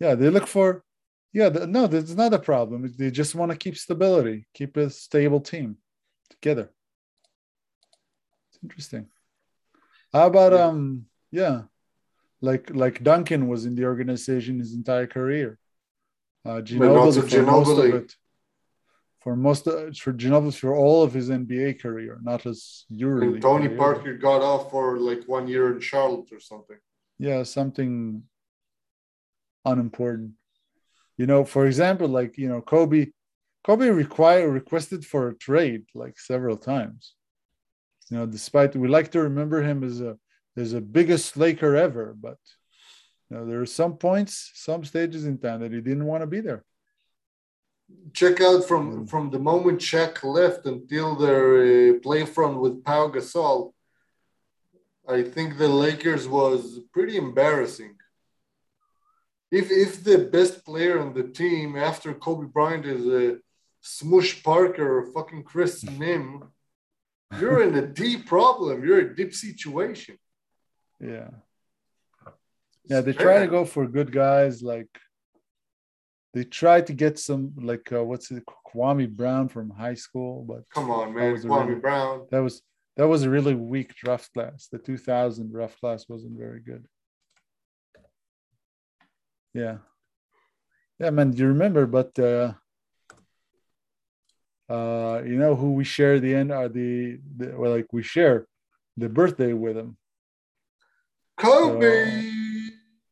[0.00, 0.84] yeah, they look for,
[1.32, 2.92] yeah, the, no, that's not a problem.
[2.96, 5.76] They just want to keep stability, keep a stable team
[6.30, 6.70] together.
[8.50, 9.08] It's interesting.
[10.12, 10.66] How about Yeah.
[10.66, 11.62] um, yeah,
[12.40, 15.58] like like Duncan was in the organization his entire career.
[16.44, 18.14] Uh, Ginobili for most of it.
[19.20, 22.86] For most of, for Ginobili for all of his NBA career, not his.
[22.90, 23.76] And Tony career.
[23.76, 26.78] Parker got off for like one year in Charlotte or something.
[27.18, 28.22] yeah something
[29.64, 30.32] unimportant
[31.16, 33.06] you know for example like you know kobe
[33.66, 37.14] kobe required requested for a trade like several times
[38.08, 40.16] you know despite we like to remember him as a
[40.56, 42.38] as a biggest laker ever but
[43.30, 46.40] know there are some points some stages in time that he didn't want to be
[46.40, 46.62] there
[48.12, 49.08] Check out from Mm.
[49.12, 53.72] from the moment Shaq left until their uh, play front with Pau Gasol.
[55.18, 56.60] I think the Lakers was
[56.94, 57.94] pretty embarrassing.
[59.60, 63.24] If if the best player on the team after Kobe Bryant is a
[63.80, 66.26] Smush Parker or fucking Chris Mihm,
[67.40, 68.84] you're in a deep problem.
[68.84, 70.14] You're in a deep situation.
[71.14, 71.30] yeah
[72.88, 74.88] yeah they try to go for good guys like
[76.34, 80.62] they try to get some like uh, what's it kwame brown from high school but
[80.74, 82.26] Come on, man, Kwame really- Brown.
[82.30, 82.62] that was
[82.96, 84.66] that was a really weak draft class.
[84.72, 86.84] The 2000 draft class wasn't very good.
[89.54, 89.76] Yeah,
[90.98, 91.30] yeah, man.
[91.30, 91.86] Do you remember?
[91.86, 92.54] But uh,
[94.68, 98.46] uh, you know who we share the end are the, the well, like we share
[98.96, 99.96] the birthday with him
[101.36, 102.47] Kobe.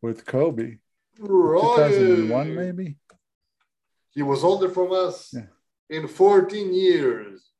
[0.06, 0.78] With Kobe.
[1.18, 2.96] 2001 maybe.
[4.14, 5.48] He was older from us Yeah.
[5.90, 7.50] in 14 years.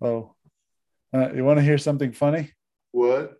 [0.00, 0.34] Oh,
[1.14, 2.52] uh, you want to hear something funny?
[2.92, 3.36] What?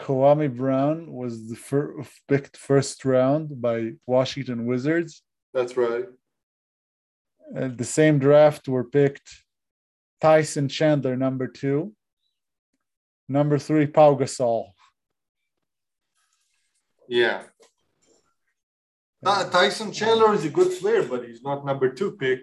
[0.00, 1.94] Kwame Brown was the fir-
[2.26, 5.22] picked first round by Washington Wizards.
[5.52, 6.06] That's right.
[7.54, 9.28] At the same draft were picked
[10.20, 11.92] Tyson Chandler, number two.
[13.28, 14.62] Number three, Pau Gasol.
[17.10, 17.42] Yeah.
[19.24, 22.40] Ty- Tyson Chandler is a good player, but he's not number two pick.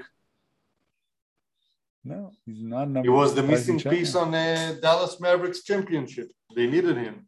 [2.03, 3.99] No, he's not number He was the Tyson missing Chandler.
[3.99, 6.27] piece on the Dallas Mavericks championship.
[6.55, 7.27] They needed him.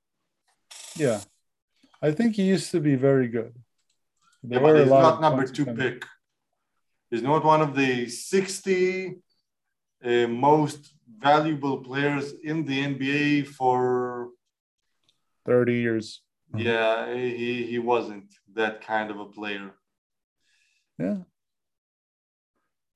[0.96, 1.22] Yeah.
[2.02, 3.54] I think he used to be very good.
[4.44, 5.80] There Yeah, but were he's not number two coming.
[5.82, 6.06] pick.
[7.10, 9.18] He's not one of the 60
[10.06, 14.30] uh, most valuable players in the NBA for
[15.46, 16.22] 30 years.
[16.54, 16.64] Mhm.
[16.64, 19.72] Yeah, he, he wasn't that kind of a player.
[20.98, 21.18] Yeah.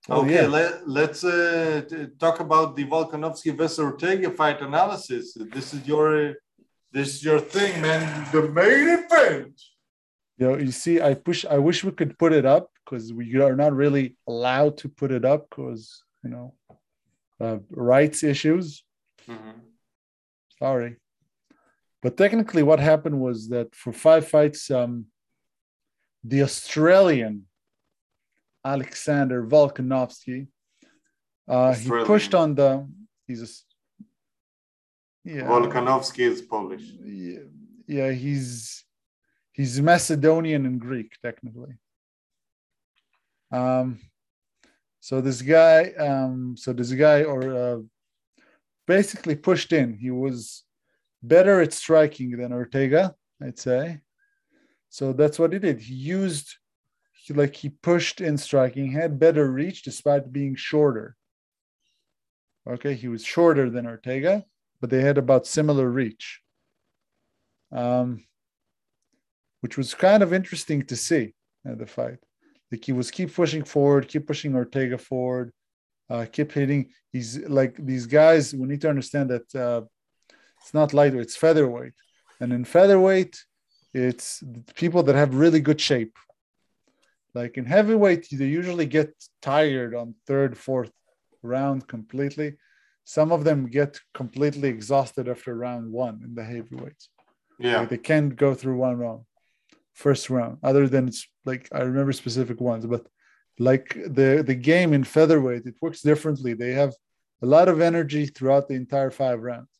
[0.07, 0.47] Well, okay, yeah.
[0.47, 1.83] let, let's uh,
[2.19, 5.37] talk about the Volkanovski versus Ortega fight analysis.
[5.53, 6.35] This is your
[6.91, 8.27] this is your thing, man.
[8.31, 9.61] The main event.
[10.37, 11.45] You know, you see, I push.
[11.45, 15.11] I wish we could put it up because we are not really allowed to put
[15.11, 16.53] it up because you know
[17.39, 18.83] uh, rights issues.
[20.59, 20.97] Sorry,
[22.03, 25.05] but technically, what happened was that for five fights, um,
[26.23, 27.45] the Australian
[28.65, 30.47] Alexander Volkanovski,
[31.47, 32.85] uh, he pushed on the.
[33.25, 33.47] He's a.
[35.23, 35.43] Yeah.
[35.43, 36.83] Volkanovski is Polish.
[37.05, 37.39] yeah,
[37.87, 38.83] yeah, he's
[39.53, 41.75] he's Macedonian and Greek technically.
[43.49, 43.99] Um,
[44.99, 47.79] so this guy, um, so this guy, or uh,
[48.87, 49.97] basically pushed in.
[49.97, 50.63] He was
[51.23, 54.01] better at striking than Ortega, I'd say.
[54.89, 55.79] So that's what he did.
[55.79, 56.57] He used,
[57.13, 61.15] he, like he pushed in striking, had better reach despite being shorter.
[62.69, 64.45] Okay, he was shorter than Ortega,
[64.79, 66.43] but they had about similar reach
[67.73, 68.23] um,
[69.61, 71.33] which was kind of interesting to see
[71.65, 72.19] at the fight.
[72.71, 75.51] Like he was keep pushing forward, keep pushing Ortega forward,
[76.09, 76.91] uh, keep hitting.
[77.11, 78.53] He's like these guys.
[78.53, 79.81] We need to understand that uh,
[80.63, 81.93] it's not lightweight; it's featherweight,
[82.39, 83.37] and in featherweight,
[83.93, 84.41] it's
[84.75, 86.15] people that have really good shape.
[87.33, 89.11] Like in heavyweight, they usually get
[89.41, 90.91] tired on third, fourth
[91.41, 92.53] round completely.
[93.03, 97.09] Some of them get completely exhausted after round one in the heavyweights.
[97.59, 97.79] Yeah.
[97.79, 99.23] Like they can't go through one round,
[99.93, 100.59] first round.
[100.63, 103.05] Other than it's like I remember specific ones, but
[103.59, 106.53] like the the game in featherweight, it works differently.
[106.53, 106.93] They have
[107.41, 109.73] a lot of energy throughout the entire five rounds.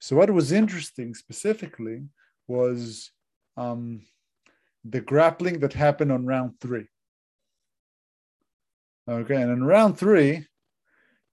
[0.00, 2.02] So what was interesting specifically
[2.48, 3.10] was
[3.56, 4.02] um,
[4.84, 6.86] the grappling that happened on round three.
[9.08, 10.46] Okay, and in round three,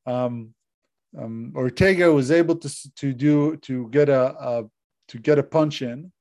[0.05, 0.53] um,
[1.18, 4.63] um, Ortega was able to to do to get a, a
[5.09, 6.11] to get a punch in,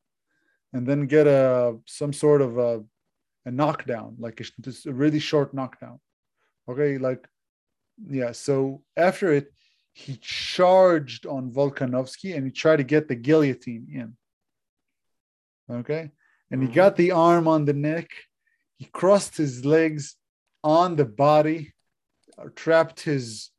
[0.73, 2.85] and then get a some sort of a,
[3.47, 5.99] a knockdown, like a, a really short knockdown.
[6.69, 7.27] Okay, like
[8.09, 8.33] yeah.
[8.33, 9.53] So after it,
[9.99, 14.15] he charged on Volkanovski and he tried to get the guillotine in.
[15.75, 16.11] Okay,
[16.51, 16.75] and he Mhm.
[16.75, 18.09] got the arm on the neck.
[18.77, 20.17] He crossed his legs
[20.63, 21.73] on the body,
[22.37, 23.51] uh, trapped his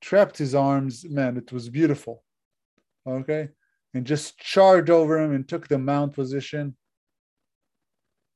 [0.00, 1.04] trapped his arms.
[1.04, 2.22] Man, it was beautiful.
[3.04, 3.48] Okay,
[3.94, 6.76] and just charged over him and took the mount position.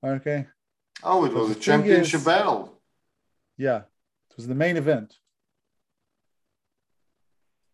[0.03, 0.49] Okay,
[1.05, 2.83] Oh, it was the a championship is- battle.
[3.57, 3.83] yeah,
[4.31, 5.19] it was the main event.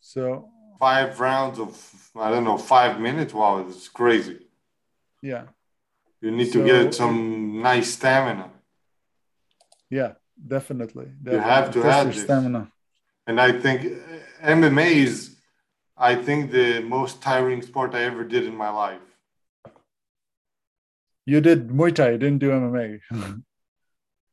[0.04, 1.72] So Five rounds of
[2.14, 3.32] I don't know five minutes.
[3.32, 4.38] Wow, it's crazy.
[5.22, 5.44] yeah,
[6.20, 8.50] You need to get some nice stamina.
[9.88, 10.12] yeah,
[10.54, 11.08] definitely.
[11.24, 12.70] You have to Test have stamina.
[13.26, 15.36] And I think uh, MMA is,
[15.96, 19.06] I think, the most tiring sport I ever did in my life.
[21.24, 23.00] You did Muay Thai, you didn't do MMA.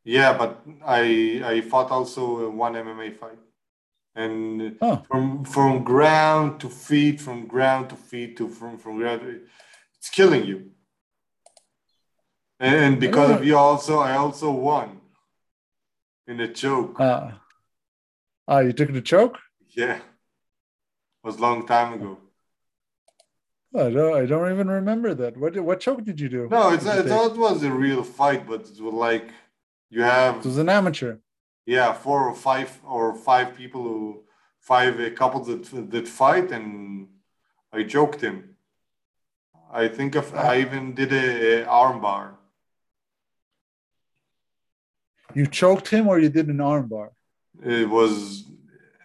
[0.03, 0.51] Yeah, but
[0.99, 3.39] I I fought also one MMA fight,
[4.15, 9.21] and oh, from from ground to feet, from ground to feet to from from ground,
[9.21, 9.41] to-
[9.97, 10.71] it's killing you.
[12.59, 15.01] And, and because of you, also I also won
[16.27, 16.99] in a choke.
[16.99, 17.31] uh,
[18.47, 19.39] ah, you took the choke?
[19.69, 20.01] yeah, it
[21.23, 22.17] was long time ago.
[23.73, 25.37] I don't, I don't even remember that.
[25.37, 26.49] What what choke did you do?
[26.51, 27.37] No, it's it's take?
[27.37, 29.31] was a real fight, but it was like
[29.89, 31.17] you have It was an amateur.
[31.65, 34.23] Yeah four or five or five people who
[34.61, 37.07] five uh, couples that that fight, and
[37.73, 38.55] I joked him.
[39.73, 42.35] I think of, I even did a, a arm bar.
[45.33, 47.11] You choked him or you did an armbar?
[47.63, 48.43] It was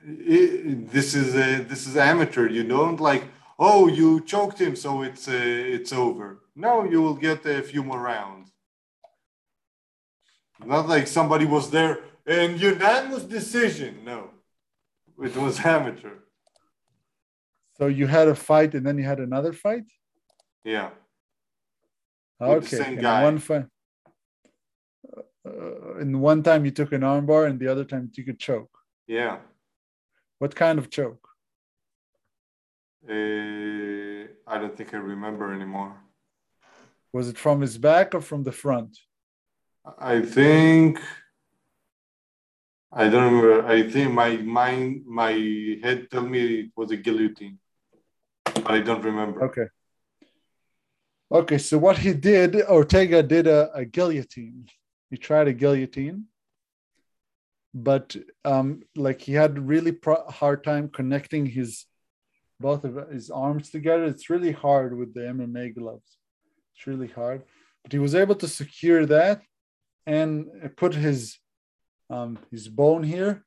[0.05, 2.49] it, this is a, this is amateur.
[2.49, 3.25] You don't like
[3.59, 5.33] oh you choked him, so it's uh,
[5.77, 6.43] it's over.
[6.57, 8.51] No, you will get a few more rounds.
[10.65, 14.01] Not like somebody was there and unanimous decision.
[14.05, 14.31] No,
[15.23, 16.19] it was amateur.
[17.79, 19.85] So you had a fight and then you had another fight?
[20.65, 20.91] Yeah.
[22.41, 22.67] Okay.
[22.67, 23.23] same guy.
[23.23, 23.67] One fight.
[25.47, 28.37] Uh, and one time you took an armbar and the other time you took a
[28.37, 28.77] choke.
[29.07, 29.39] Yeah.
[30.39, 31.29] What kind of choke?
[33.09, 35.97] Uh, I don't think I remember anymore.
[37.13, 38.99] Was it from his back or from the front?
[39.99, 41.01] I think
[42.97, 43.67] I don't remember.
[43.67, 45.33] I think my mind, my
[45.85, 47.59] head tell me it was a guillotine,
[48.45, 49.45] but I don't remember.
[49.49, 49.69] Okay.
[51.31, 54.67] Okay, so what he did, Ortega did a, a guillotine.
[55.11, 56.19] He tried a guillotine.
[57.75, 61.85] but um, like he had really pro- hard time connecting his
[62.59, 64.05] both of his arms together.
[64.05, 66.11] It's really hard with the MMA gloves.
[66.75, 67.43] It's really hard,
[67.83, 69.43] but he was able to secure that
[70.07, 71.21] and put his
[72.11, 73.45] um, his bone here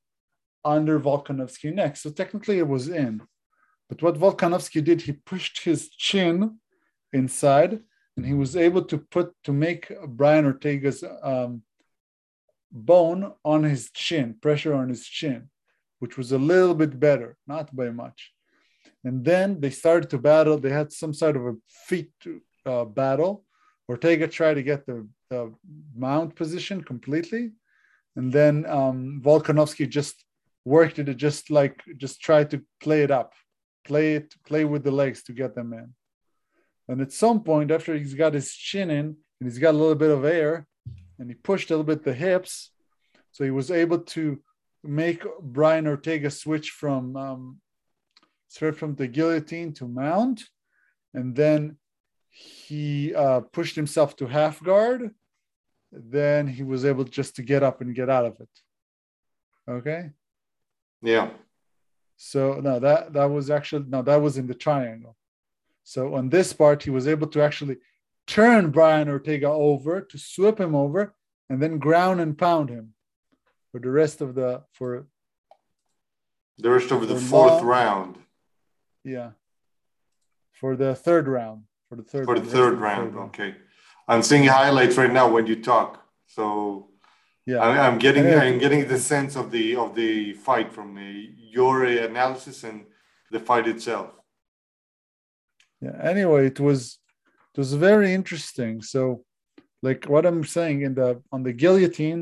[0.66, 1.98] under Volkanovski neck.
[1.98, 3.22] So technically it was in.
[3.88, 6.60] But what Volkanovski did, he pushed his chin
[7.12, 7.80] inside
[8.16, 11.64] and he was able to put to make Brian Ortega's um,
[12.72, 15.50] bone on his chin, pressure on his chin,
[16.00, 18.32] which was a little bit better, not by much.
[19.04, 20.58] And then they started to battle.
[20.58, 21.56] They had some sort of a
[21.88, 22.12] feet
[22.66, 23.46] uh, battle.
[23.88, 25.54] Ortega tried to get the, the
[25.96, 27.52] mount position completely.
[28.16, 29.22] And then um,
[29.90, 30.26] just
[30.66, 33.34] worked it, just like, just tried to play it up,
[33.86, 35.94] play it, play with the legs to get them in.
[36.88, 39.06] And at some point, after he's got his chin in
[39.40, 40.66] and he's got a little bit of air,
[41.20, 42.72] and he pushed a little bit the hips,
[43.32, 44.42] so he was able to
[44.84, 47.62] make Brian Ortega switch from um,
[48.48, 50.44] switch from the guillotine to mount,
[51.14, 51.78] and then
[52.30, 55.12] he uh, pushed himself to half guard.
[55.92, 58.50] Then he was able just to get up and get out of it.
[59.68, 60.12] Okay.
[61.02, 61.30] Yeah.
[62.18, 65.16] So no, that that was actually no, that was in the triangle.
[65.84, 67.78] So on this part, he was able to actually
[68.28, 71.16] turn Brian Ortega over to sweep him over
[71.50, 72.94] and then ground and pound him
[73.72, 75.08] for the rest of the for
[76.60, 78.18] The rest of the fourth round.
[79.04, 79.32] yeah
[80.52, 83.16] for the third round for the third For the third of the round.
[83.30, 83.56] Okay.
[84.12, 85.92] I'm seeing highlights right now when you talk.
[86.36, 86.44] So
[87.46, 90.12] yeah I- I'm getting I'm getting the sense of the of the
[90.48, 91.02] fight from uh,
[91.58, 92.78] your uh, analysis and
[93.34, 94.10] the fight itself.
[95.86, 96.80] yeah anyway it was
[97.54, 99.02] it was very interesting so
[99.88, 102.22] like what i'm saying in the on the guillotine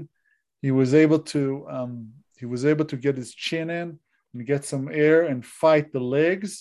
[0.66, 1.42] he was able to
[1.78, 1.94] um
[2.42, 3.88] he was able to get his chin in
[4.34, 6.52] and get some air and fight the legs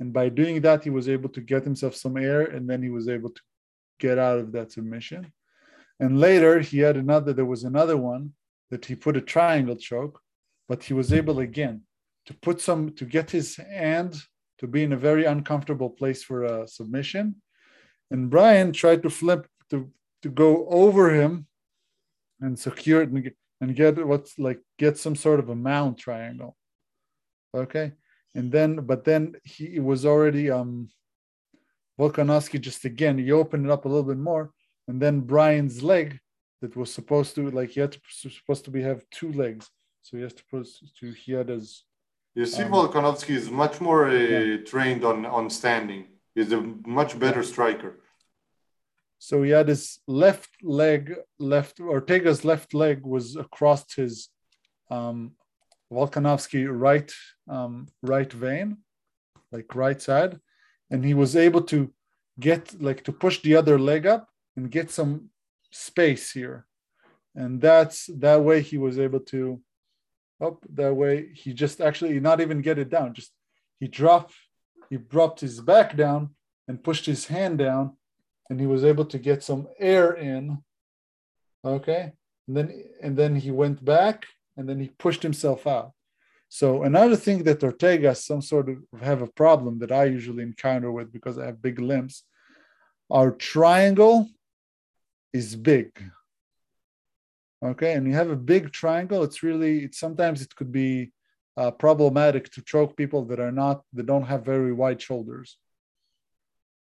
[0.00, 2.90] and by doing that he was able to get himself some air and then he
[2.98, 3.42] was able to
[4.00, 5.32] get out of that submission
[6.00, 8.32] and later he had another there was another one
[8.70, 10.20] that he put a triangle choke
[10.68, 11.82] but he was able again
[12.26, 14.14] to put some to get his hand
[14.60, 17.36] to be in a very uncomfortable place for a submission.
[18.10, 19.90] And Brian tried to flip to,
[20.22, 21.46] to go over him
[22.40, 25.98] and secure it and get, and get what's like get some sort of a mount
[25.98, 26.56] triangle.
[27.54, 27.92] Okay.
[28.34, 30.88] And then, but then he was already um
[32.00, 34.44] Volkanovski just again, he opened it up a little bit more.
[34.88, 36.08] And then Brian's leg
[36.60, 38.00] that was supposed to like he had to
[38.40, 39.64] supposed to be have two legs.
[40.02, 40.66] So he has to put
[40.98, 41.66] to he had his
[42.40, 44.56] You see, Um, Volkanovski is much more uh, yeah.
[44.72, 46.02] trained on on standing.
[46.34, 46.60] He's a
[47.00, 47.92] much better striker.
[49.18, 51.02] So he had his left leg,
[51.38, 54.14] left Ortega's left leg was across his
[54.96, 55.18] um,
[55.92, 57.10] Volkanovski right
[57.56, 57.74] um,
[58.12, 58.68] right vein,
[59.52, 60.32] like right side,
[60.90, 61.92] and he was able to
[62.38, 65.30] get like to push the other leg up and get some
[65.70, 66.66] space here,
[67.34, 69.60] and that's that way he was able to
[70.40, 73.32] up that way he just actually not even get it down, just
[73.78, 74.34] he dropped
[74.88, 76.30] he dropped his back down
[76.66, 77.96] and pushed his hand down
[78.48, 80.58] and he was able to get some air in.
[81.64, 82.12] Okay.
[82.48, 84.26] And then and then he went back
[84.56, 85.92] and then he pushed himself out
[86.50, 90.90] so another thing that ortega some sort of have a problem that i usually encounter
[90.92, 92.24] with because i have big limbs
[93.10, 94.28] our triangle
[95.32, 95.88] is big
[97.64, 101.10] okay and you have a big triangle it's really it's sometimes it could be
[101.56, 105.56] uh, problematic to choke people that are not that don't have very wide shoulders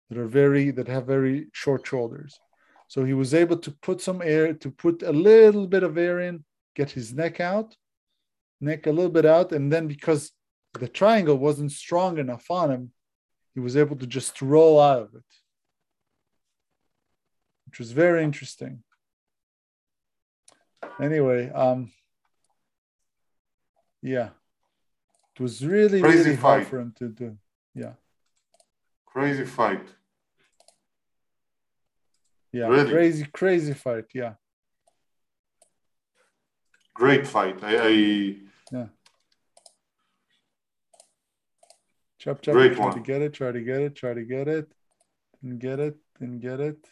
[0.09, 2.39] that are very that have very short shoulders.
[2.89, 6.21] So he was able to put some air to put a little bit of air
[6.21, 6.45] in,
[6.77, 7.75] get his neck out,
[8.61, 10.33] neck a little bit out, and then because
[10.75, 12.93] the triangle wasn't strong enough on him,
[13.55, 15.25] he was able to just roll out of it,
[17.67, 18.83] which was very interesting.
[21.01, 21.93] Anyway, um,
[24.03, 24.31] yeah,
[25.35, 26.69] it was really Crazy really hard fight.
[26.71, 27.39] for him to do.
[27.75, 27.95] Yeah.
[29.07, 29.87] Crazy fight.
[32.53, 32.91] Yeah, Really?
[32.93, 34.05] crazy, crazy fight.
[34.15, 34.35] Yeah,
[36.95, 37.59] Great fight.
[37.63, 38.37] I, I
[42.19, 42.55] chop, chop.
[42.55, 42.95] Great try one.
[42.95, 43.33] to get it.
[43.35, 43.97] Try to get it.
[43.97, 44.73] Try to get it.
[45.43, 45.97] Didn't get it.
[46.19, 46.87] Didn't get it.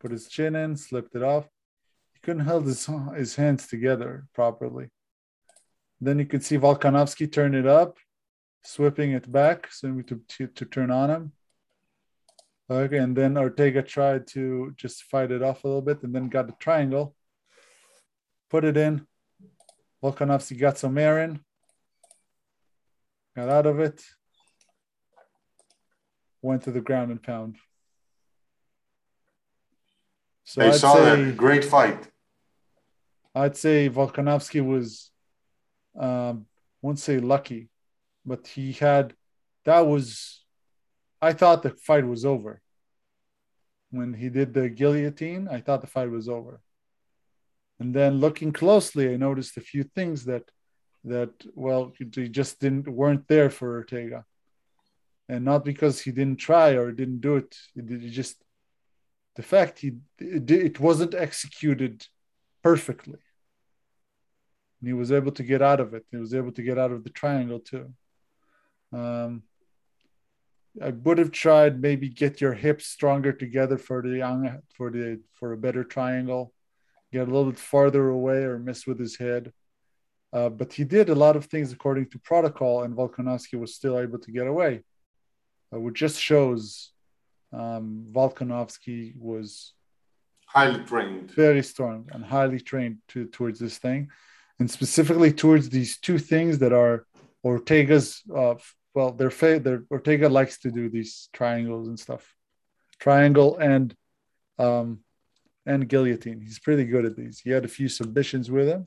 [0.00, 0.76] Put his chin in.
[0.76, 1.48] Slipped it off.
[2.12, 4.90] He couldn't hold his his hands together properly.
[6.00, 7.96] Then you could see Volkanovski turn it up,
[8.62, 11.32] sweeping it back, so we to, to to turn on him.
[12.68, 16.28] Okay, and then Ortega tried to just fight it off a little bit, and then
[16.28, 17.14] got the triangle.
[18.50, 19.06] Put it in.
[20.02, 21.40] Volkanovski got some air in,
[23.34, 24.04] got out of it,
[26.42, 27.56] went to the ground and pound.
[30.44, 31.36] So I saw say, that.
[31.36, 32.08] Great fight.
[33.34, 35.10] I'd say Volkanovski was,
[35.98, 36.46] um,
[36.82, 37.68] won't say lucky,
[38.24, 39.14] but he had,
[39.64, 40.44] that was,
[41.20, 42.60] I thought the fight was over.
[43.90, 46.60] When he did the guillotine, I thought the fight was over.
[47.78, 50.50] And then looking closely, I noticed a few things that,
[51.04, 54.24] that well, they just didn't weren't there for Ortega,
[55.28, 57.56] and not because he didn't try or didn't do it.
[57.74, 58.36] It, it just
[59.36, 62.06] the fact he it, it wasn't executed
[62.62, 63.20] perfectly.
[64.80, 66.04] And he was able to get out of it.
[66.10, 67.92] He was able to get out of the triangle too.
[68.92, 69.42] Um,
[70.82, 75.20] I would have tried maybe get your hips stronger together for the young for the
[75.34, 76.52] for a better triangle,
[77.16, 79.44] get a little bit farther away or miss with his head.
[80.36, 83.96] Uh, but he did a lot of things according to protocol, and Volkanovski was still
[84.04, 84.72] able to get away,
[85.72, 86.62] uh, which just shows
[87.60, 87.84] um,
[88.18, 88.98] Volkanovski
[89.30, 89.72] was
[90.56, 91.30] Highly trained.
[91.44, 94.00] very strong and highly trained to, towards this thing,
[94.58, 96.96] and specifically towards these two things that are
[97.42, 98.08] Ortega's.
[98.40, 98.56] Uh,
[98.96, 102.24] well, their fa- their Ortega likes to do these triangles and stuff,
[103.06, 103.86] triangle and
[104.66, 104.88] um,
[105.66, 106.40] and guillotine.
[106.40, 107.40] He's pretty good at these.
[107.40, 108.84] He had a few submissions with him.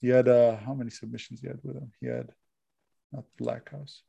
[0.00, 1.92] He had uh, how many submissions he had with him?
[2.00, 2.30] He had
[3.12, 4.02] not Black House,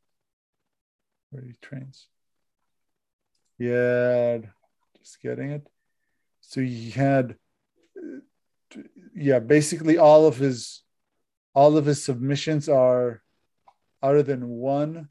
[1.32, 2.07] where he trains.
[3.57, 4.49] He had
[4.99, 5.67] just getting it.
[6.41, 7.38] So he had,
[9.15, 10.84] yeah, basically all of his,
[11.53, 13.23] all of his submissions are,
[14.03, 15.09] other than one,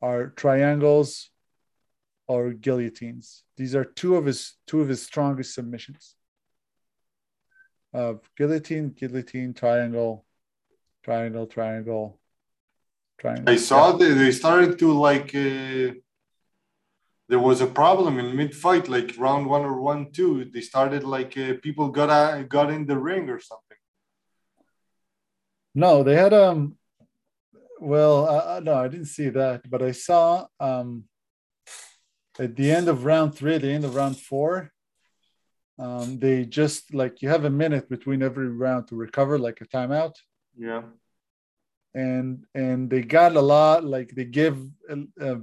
[0.00, 1.30] are triangles
[2.28, 3.42] or guillotines.
[3.56, 6.14] These are two of his two of his strongest submissions.
[7.92, 10.26] Uh, guillotine, guillotine, triangle,
[11.02, 12.20] triangle, triangle,
[13.18, 13.52] triangle.
[13.52, 15.34] I saw that they started to like.
[15.34, 15.94] Uh,
[17.30, 20.50] there was a problem in mid fight, like round one or one two.
[20.52, 23.78] They started like uh, people got out, got in the ring or something.
[25.74, 26.76] No, they had um.
[27.80, 31.04] Well, uh, no, I didn't see that, but I saw um.
[32.38, 34.72] At the end of round three, the end of round four,
[35.78, 39.66] um, they just like you have a minute between every round to recover, like a
[39.66, 40.14] timeout,
[40.56, 40.82] Yeah.
[41.94, 43.84] and and they got a lot.
[43.84, 44.56] Like they give
[45.20, 45.36] uh,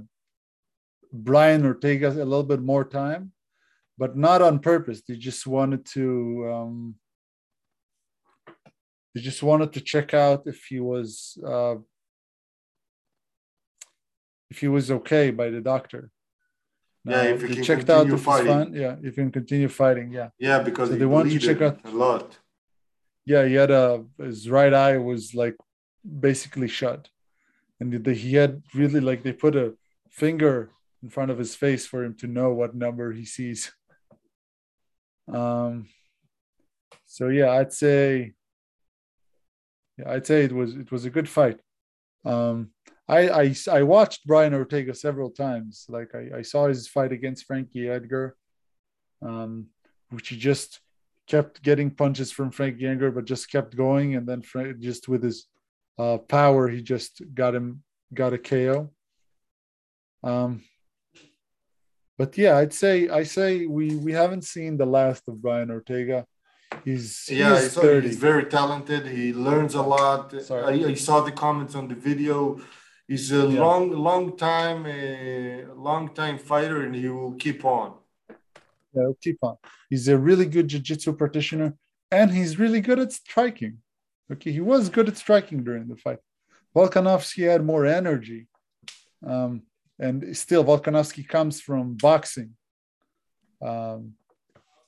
[1.12, 3.32] Brian Ortega a little bit more time,
[3.98, 5.02] but not on purpose.
[5.06, 6.04] They just wanted to.
[6.52, 6.94] Um,
[9.14, 11.76] they just wanted to check out if he was uh,
[14.50, 16.10] if he was okay by the doctor.
[17.08, 18.46] Yeah, if he they can checked out if he's fighting.
[18.52, 18.72] fine.
[18.74, 20.10] Yeah, if he can continue fighting.
[20.12, 22.38] Yeah, Yeah, because So he they wanted to check out- a lot.
[23.24, 23.44] yeah.
[23.46, 25.56] He had a his right eye was like
[26.28, 27.08] basically shut,
[27.80, 29.74] and the, he had really like they put a
[30.10, 30.70] finger
[31.02, 33.72] in front of his face for him to know what number he sees.
[35.28, 35.88] Um.
[37.06, 38.34] So yeah, I'd say.
[39.98, 41.58] Yeah, I'd say it was it was a good fight.
[42.24, 42.70] Um,
[43.08, 45.86] I, I I watched Brian Ortega several times.
[45.88, 48.36] Like I, I saw his fight against Frankie Edgar,
[49.22, 49.66] um,
[50.10, 50.80] which he just
[51.26, 55.22] kept getting punches from Frankie Edgar, but just kept going, and then Frank, just with
[55.22, 55.46] his
[55.98, 57.82] uh, power, he just got him
[58.12, 58.90] got a KO.
[60.22, 60.62] Um,
[62.18, 66.26] but yeah, I'd say I say we we haven't seen the last of Brian Ortega.
[66.84, 69.06] He's Yeah, he's he's, he's very talented.
[69.06, 70.32] He learns a lot.
[70.42, 70.84] Sorry.
[70.84, 72.60] I, I saw the comments on the video.
[73.08, 73.60] He's a Yeah.
[73.60, 77.88] long, long time, uh, long time fighter, and he will keep on.
[78.92, 79.56] Yeah, he'll keep on.
[79.90, 81.76] He's a really good jiu-jitsu practitioner,
[82.10, 83.74] and he's really good at striking.
[84.32, 86.18] Okay, he was good at striking during the fight.
[86.74, 88.48] Volkanovski had more energy,
[89.24, 89.62] um,
[89.98, 92.56] and still Volkanovski comes from boxing.
[93.62, 94.16] Um,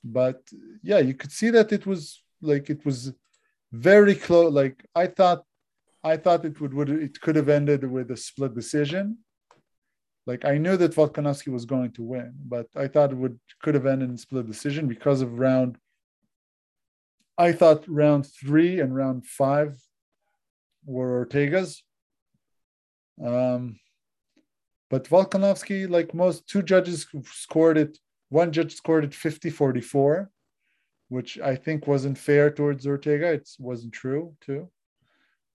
[0.03, 0.41] but
[0.83, 3.13] yeah, you could see that it was like it was
[3.71, 4.51] very close.
[4.53, 5.45] Like I thought,
[6.03, 9.17] I thought it would would it could have ended with a split decision.
[10.25, 13.75] Like I knew that Volkanovski was going to win, but I thought it would could
[13.75, 15.77] have ended in split decision because of round.
[17.37, 19.77] I thought round three and round five
[20.85, 21.83] were Ortega's.
[23.23, 23.79] Um,
[24.89, 27.97] but Volkanovski, like most two judges scored it,
[28.29, 30.29] one judge scored it 50 44,
[31.09, 33.33] which I think wasn't fair towards Ortega.
[33.33, 34.69] It wasn't true, too.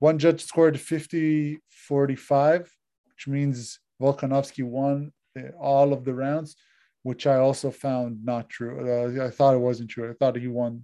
[0.03, 2.69] One judge scored 50 45,
[3.07, 5.13] which means Volkanovski won
[5.57, 6.57] all of the rounds,
[7.03, 8.75] which I also found not true.
[8.83, 10.09] Uh, I thought it wasn't true.
[10.09, 10.83] I thought he won.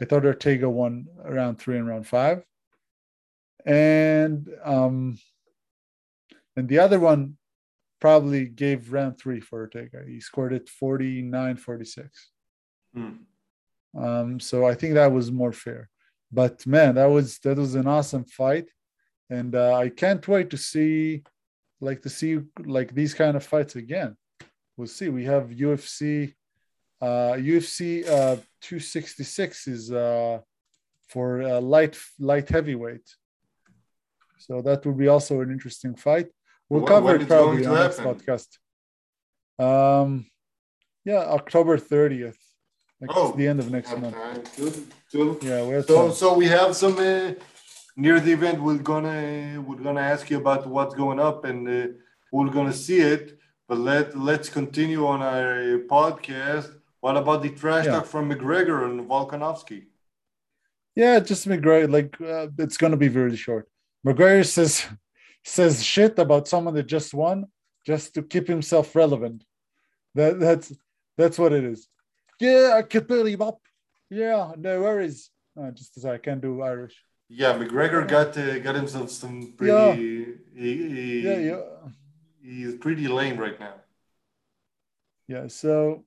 [0.00, 2.42] I thought Ortega won round three and round five.
[3.66, 5.18] And um,
[6.56, 7.36] and the other one
[8.00, 10.04] probably gave round three for Ortega.
[10.08, 12.30] He scored it 49 46.
[12.94, 13.10] Hmm.
[13.94, 15.90] Um, so I think that was more fair.
[16.32, 18.70] But man, that was that was an awesome fight,
[19.28, 21.22] and uh, I can't wait to see,
[21.80, 24.16] like to see like these kind of fights again.
[24.76, 25.10] We'll see.
[25.10, 26.34] We have UFC,
[27.02, 30.38] uh, UFC uh, 266 is uh,
[31.08, 33.06] for uh, light light heavyweight.
[34.38, 36.28] So that will be also an interesting fight.
[36.68, 38.48] We'll cover when it probably on next podcast.
[39.58, 40.26] Um,
[41.04, 42.38] yeah, October 30th.
[43.10, 44.14] Oh, the end of next month.
[44.14, 46.12] time to- to- Yeah, we have So, time.
[46.14, 47.32] so we have some uh,
[47.96, 48.62] near the event.
[48.62, 51.88] We're gonna we're gonna ask you about what's going up, and uh,
[52.32, 53.38] we're gonna see it.
[53.68, 56.68] But let let's continue on our podcast.
[57.00, 57.92] What about the trash Yeah.
[57.92, 59.86] talk from McGregor and Volkanovski?
[60.94, 61.90] Yeah, just McGregor.
[61.90, 63.68] Like uh, it's gonna be very short.
[64.06, 64.86] McGregor says
[65.44, 67.46] says shit about someone that just won,
[67.84, 69.42] just to keep himself relevant.
[70.14, 70.72] That that's
[71.18, 71.88] that's what it is.
[72.42, 73.60] Yeah, I can beat him up.
[74.10, 75.30] Yeah, no worries.
[75.58, 76.96] Uh, just as I can do Irish.
[77.28, 80.36] Yeah, McGregor got uh, got himself some pretty.
[80.56, 81.60] He, he, Yeah, yeah,
[82.42, 83.74] He's pretty lame right now,
[85.28, 85.46] yeah.
[85.46, 86.04] So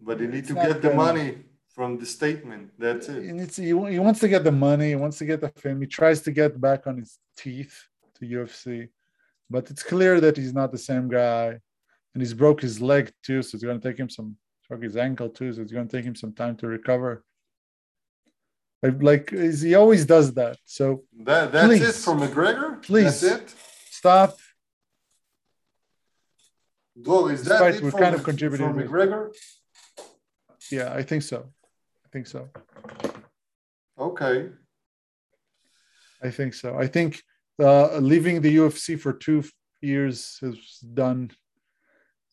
[0.00, 1.38] but he need to get the money
[1.74, 2.70] from the statement.
[2.78, 3.34] That's he, it.
[3.34, 4.90] needs, he, he wants to get the money.
[4.90, 5.80] He wants to get the fame.
[5.80, 7.76] He tries to get back on his teeth
[8.16, 8.88] to UFC,
[9.50, 11.46] but it's clear that he's not the same guy,
[12.12, 13.42] and he's broke his leg too.
[13.42, 14.36] So it's going to take him some.
[14.68, 17.24] Broke his ankle too, so it's going to take him some time to recover.
[18.82, 20.58] Like, he always does that.
[20.66, 21.88] So That that's Please.
[21.88, 22.82] it for McGregor.
[22.82, 23.20] Please.
[23.20, 23.54] that's it.
[23.90, 24.36] stop.
[27.02, 27.28] Go.
[27.28, 29.32] Is that it we're kind of contributing from McGregor?
[30.70, 31.50] Yeah, I think so.
[32.04, 32.48] I think so.
[33.98, 34.50] Okay.
[36.22, 36.76] I think so.
[36.78, 37.22] I think
[37.60, 39.44] uh, leaving the UFC for two
[39.80, 40.56] years has
[40.94, 41.30] done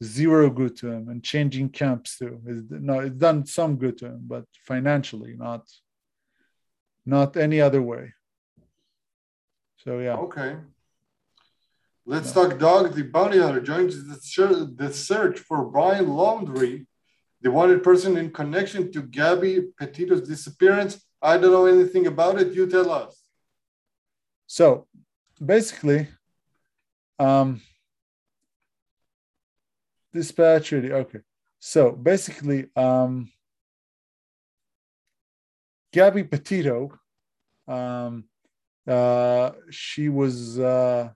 [0.04, 2.40] zero good to him, and changing camps too.
[2.46, 5.64] Is no, it's done some good to him, but financially, not
[7.06, 8.14] not any other way.
[9.78, 10.58] So yeah, Okay.
[12.06, 12.94] Let's talk dog.
[12.96, 16.86] The bounty hunter joins the search for Brian Laundrie,
[17.42, 21.00] the wanted person in connection to Gabby Petito's disappearance.
[21.22, 22.54] I don't know anything about it.
[22.54, 23.22] You tell us.
[24.48, 24.88] so
[25.54, 26.08] basically,
[27.20, 27.62] um,
[30.14, 31.20] dispatch really okay.
[31.60, 33.32] So basically, um,
[35.94, 36.98] Gabby Petito,
[37.68, 38.24] um,
[38.88, 41.10] uh, she was, uh,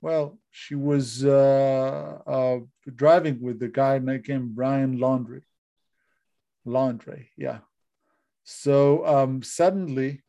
[0.00, 2.58] well, she was uh, uh,
[2.94, 5.42] driving with the guy named Brian Laundrie.
[6.66, 7.58] Laundrie, yeah.
[8.42, 10.22] So um, suddenly,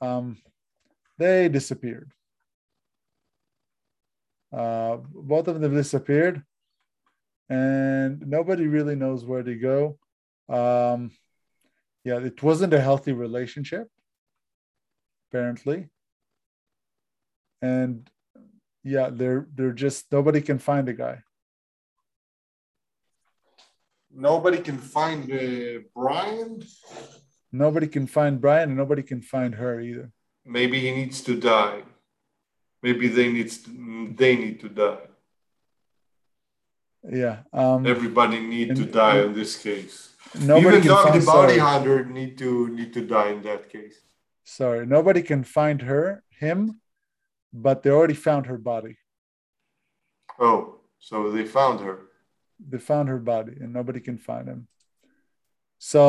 [0.00, 0.38] um,
[1.18, 2.10] they disappeared.
[4.52, 6.42] Uh, both of them disappeared,
[7.48, 9.98] and nobody really knows where they go.
[10.48, 11.10] Um,
[12.04, 13.88] yeah, it wasn't a healthy relationship,
[15.30, 15.88] apparently.
[17.62, 18.10] And
[18.84, 21.22] yeah, they're they're just nobody can find the guy.
[24.14, 26.62] Nobody can find uh, Brian.
[27.50, 30.10] Nobody can find Brian, and nobody can find her either.
[30.44, 31.82] Maybe he needs to die.
[32.82, 34.98] Maybe they needs they need to die.
[37.08, 37.42] Yeah.
[37.52, 40.14] Um, Everybody need to And- die in this case.
[40.34, 43.42] nobody Even can Dog find the bounty sorry, hunter need to need to die in
[43.42, 43.96] that case.
[44.44, 46.80] sorry, nobody can find her, him,
[47.52, 48.96] but they already found her body.
[50.38, 51.96] Oh, so they found her.
[52.70, 54.68] they found her body and nobody can find him.
[55.78, 56.02] So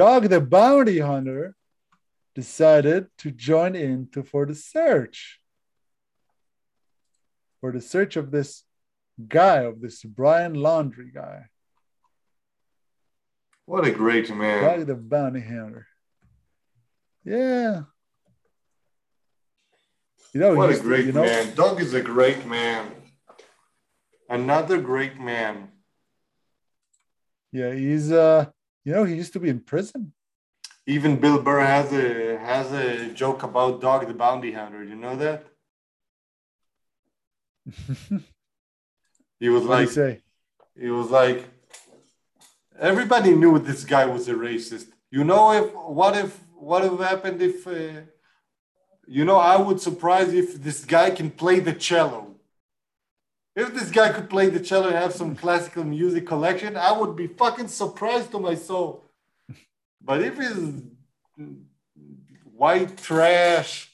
[0.00, 1.54] Dog the bounty hunter
[2.34, 5.40] decided to join in to for the search.
[7.60, 8.64] For the search of this
[9.28, 11.46] guy, of this Brian Laundrie guy.
[13.64, 14.62] What a great man.
[14.62, 15.86] Dog the bounty hunter.
[17.24, 17.82] Yeah.
[20.32, 21.54] You know, What a great you know, man.
[21.54, 22.92] Doug is a great man.
[24.28, 25.68] Another great man.
[27.52, 28.46] Yeah, he's uh
[28.84, 30.12] you know, he used to be in prison.
[30.86, 34.84] Even Bill Burr has a has a joke about Dog the Bounty Hunter.
[34.84, 35.46] You know that?
[39.38, 40.22] He was what do you like, say?
[40.78, 41.44] he was like,
[42.78, 44.86] everybody knew this guy was a racist.
[45.10, 48.00] You know, if what if what if happened if, uh,
[49.06, 52.34] you know, I would surprise if this guy can play the cello.
[53.54, 57.14] If this guy could play the cello and have some classical music collection, I would
[57.14, 59.04] be fucking surprised to my soul.
[60.00, 60.82] But if he's
[62.44, 63.90] white trash,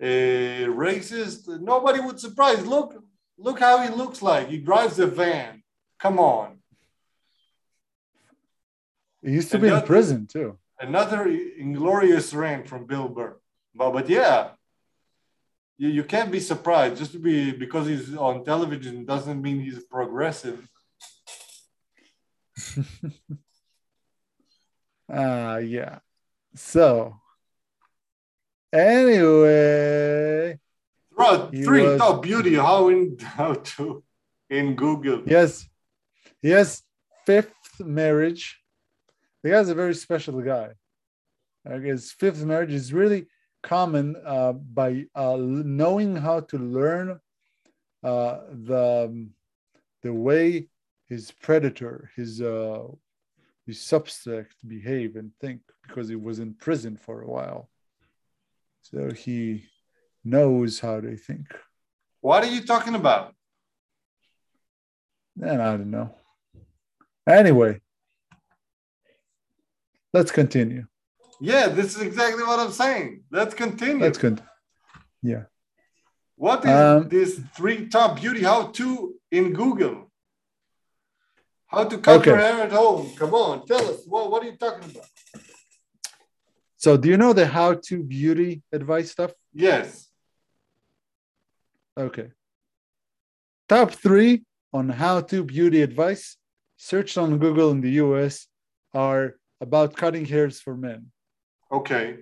[0.00, 2.66] uh, racist, nobody would surprise.
[2.66, 3.02] Look,
[3.42, 4.48] look how he looks like.
[4.48, 5.62] He drives a van.
[5.98, 6.58] Come on.
[9.22, 10.58] He used to And be in prison too.
[10.80, 13.36] Another inglorious rant from Bill Burr.
[13.74, 14.50] But, but yeah,
[15.78, 16.96] you, you can't be surprised.
[16.96, 20.68] Just to be because he's on television doesn't mean he's progressive.
[25.14, 25.98] Ah, yeah.
[26.54, 27.20] So,
[28.72, 30.58] anyway,
[31.52, 32.54] He three was- top beauty.
[32.54, 34.02] How in how to
[34.50, 35.22] in Google?
[35.26, 35.68] yes,
[36.42, 36.82] yes,
[37.26, 38.60] fifth marriage.
[39.42, 40.68] The guy's a very special guy.
[41.64, 43.26] Like his fifth marriage is really
[43.62, 47.20] common uh, by uh, knowing how to learn
[48.02, 49.30] uh, the um,
[50.02, 50.68] the way
[51.08, 52.82] his predator, his uh,
[53.66, 57.68] his subject behave and think because he was in prison for a while.
[58.82, 59.64] So he
[60.24, 61.46] knows how they think.
[62.20, 63.34] What are you talking about?
[65.40, 66.14] And I don't know.
[67.26, 67.80] Anyway,
[70.12, 70.86] let's continue.
[71.40, 73.24] Yeah, this is exactly what I'm saying.
[73.30, 74.02] Let's continue.
[74.02, 74.48] Let's continue.
[75.22, 75.44] Yeah.
[76.36, 80.10] What is Um, this three top beauty how to in Google?
[81.66, 82.30] How to cut Okay.
[82.30, 83.14] your hair at home?
[83.16, 84.04] Come on, tell us.
[84.06, 85.06] What, what are you talking about?
[86.76, 89.32] So, do you know the how to beauty advice stuff?
[89.54, 90.08] Yes.
[91.98, 92.30] Okay.
[93.68, 96.36] Top three on how to beauty advice
[96.76, 98.46] searched on Google in the US
[98.94, 101.12] are about cutting hairs for men.
[101.70, 102.18] Okay.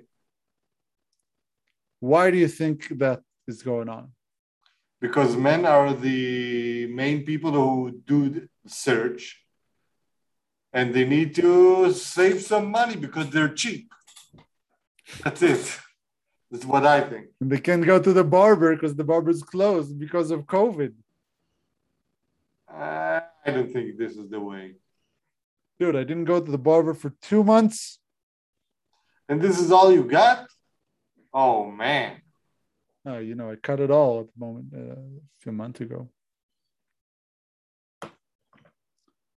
[2.00, 4.12] Why do you think that is going on?
[5.00, 9.42] Because men are the main people who do the search
[10.72, 13.92] and they need to save some money because they're cheap.
[15.24, 15.78] That's it.
[16.50, 17.26] That's what I think.
[17.40, 20.92] And they can't go to the barber because the barber's closed because of COVID.
[22.72, 24.74] Uh, I don't think this is the way.
[25.78, 27.98] Dude, I didn't go to the barber for two months.
[29.28, 30.46] And this is all you got?
[31.32, 32.20] Oh, man.
[33.06, 36.08] Oh, you know, I cut it all at the moment uh, a few months ago.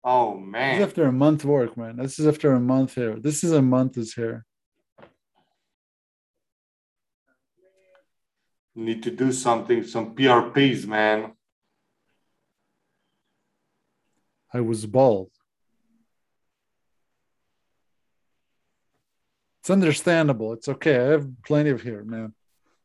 [0.03, 0.81] Oh, This is man.
[0.81, 1.95] after a month work, man.
[1.97, 3.17] This is after a month here.
[3.19, 4.45] This is a month is here.
[8.75, 11.33] Need to do something, some PRPs, man.
[14.53, 15.29] I was bald.
[19.61, 20.53] It's understandable.
[20.53, 20.97] It's okay.
[20.99, 22.33] I have plenty of hair, man.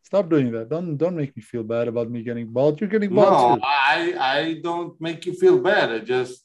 [0.03, 0.69] Stop doing that.
[0.69, 2.81] Don't don't make me feel bad about me getting bald.
[2.81, 3.63] You're getting bald No, too.
[3.65, 5.91] I, I don't make you feel bad.
[5.91, 6.45] I just.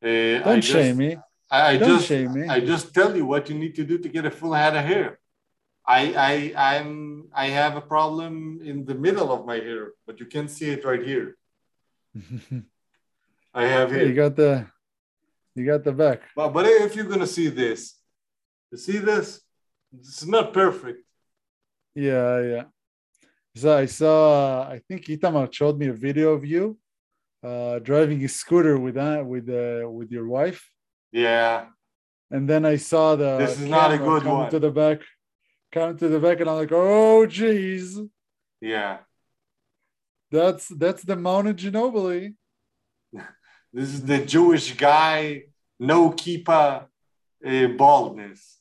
[0.00, 1.16] Uh, Don't just, shame me.
[1.50, 2.46] I, I Don't just, shame me.
[2.46, 4.84] I just tell you what you need to do to get a full head of
[4.84, 5.18] hair.
[5.86, 10.26] I, I, I'm, I have a problem in the middle of my hair, but you
[10.26, 11.36] can see it right here.
[13.54, 14.06] I have here.
[14.06, 14.66] you got the
[15.54, 16.22] you got the back.
[16.34, 17.94] But, but if you're gonna see this,
[18.72, 19.40] you see this?
[19.96, 21.04] It's not perfect.
[21.94, 22.64] Yeah, yeah.
[23.54, 24.62] So I saw.
[24.68, 26.76] I think Itamar showed me a video of you
[27.44, 30.68] uh, driving a scooter with uh, with uh, with your wife,
[31.12, 31.66] Yeah,
[32.30, 33.36] and then I saw the.
[33.38, 34.50] This is not a good one.
[34.50, 35.00] To the back,
[35.74, 37.98] coming to the back, and I'm like, oh, geez,
[38.60, 38.98] yeah.
[40.30, 42.34] that's that's the Mount Ginobili.
[43.76, 45.46] This is the Jewish guy,
[45.80, 46.86] no keeper,
[47.44, 48.60] uh, baldness.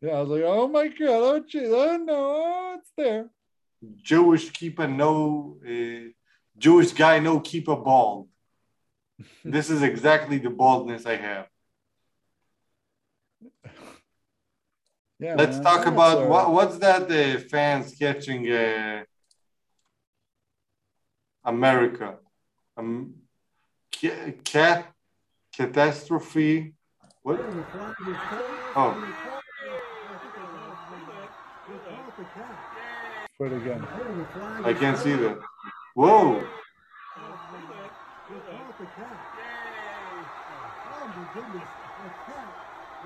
[0.00, 3.30] Yeah, I was like, oh my god, oh geez, oh no, oh, it's there.
[3.96, 6.10] Jewish keeper, no uh,
[6.56, 8.28] Jewish guy, no keeper bald.
[9.44, 11.48] this is exactly the baldness I have.
[15.22, 15.36] Yeah.
[15.36, 19.04] Let's man, talk about all what, what's that uh, fans catching uh,
[21.44, 22.16] America?
[22.76, 23.14] Um,
[23.94, 24.92] ca- cat
[25.54, 26.74] catastrophe.
[27.22, 27.38] What?
[28.74, 28.98] Oh,
[33.38, 33.86] For it again.
[34.64, 35.38] I can't see that.
[35.94, 36.40] Whoa!
[36.40, 36.50] Oh
[41.06, 41.68] my goodness,
[42.02, 42.48] a cat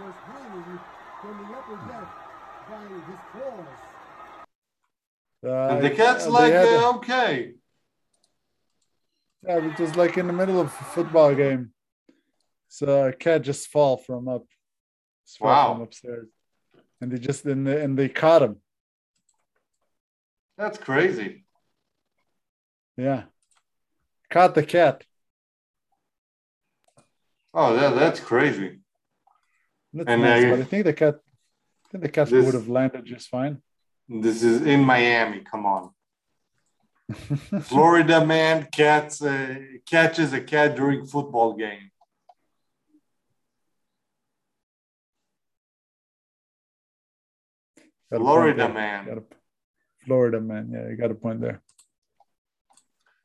[0.00, 0.80] was hanging
[1.26, 2.08] from the upper deck
[2.68, 3.66] by his claws.
[5.44, 7.54] Uh, And the cat's like, uh, okay.
[9.46, 11.72] Yeah, it was like in the middle of a football game.
[12.68, 14.44] So a cat just fall from up,
[15.38, 15.72] fall Wow.
[15.74, 16.28] from upstairs,
[17.00, 18.56] and they just and they, and they caught him.
[20.58, 21.44] That's crazy.
[22.96, 23.24] Yeah,
[24.30, 25.04] caught the cat.
[27.54, 28.80] Oh, that, that's crazy.
[29.96, 31.14] That's And nice, I- but I think the cat,
[31.86, 33.62] I think the cat This- would have landed just fine.
[34.08, 35.40] This is in Miami.
[35.40, 35.90] Come on.
[37.62, 39.54] Florida man cats uh,
[39.88, 41.90] catches a cat during football game.
[48.10, 49.06] Florida man.
[49.06, 49.24] Got a-
[50.04, 50.70] Florida man.
[50.72, 51.62] Yeah, you got a point there.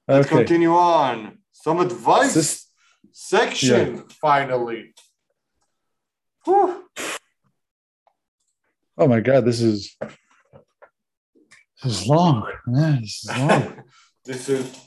[0.08, 0.38] Let's Okay.
[0.38, 1.38] continue on.
[1.52, 2.68] Some advice
[3.12, 4.94] section finally.
[6.46, 6.86] Whew.
[8.98, 9.96] oh my god, this is
[11.84, 12.52] this is long.
[12.68, 13.84] Yeah, this is long.
[14.26, 14.86] this is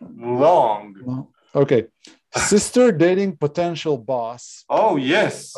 [0.00, 0.94] long.
[1.04, 1.28] Long.
[1.54, 1.86] Okay.
[2.34, 4.64] Sister dating potential boss.
[4.68, 5.54] Oh yes.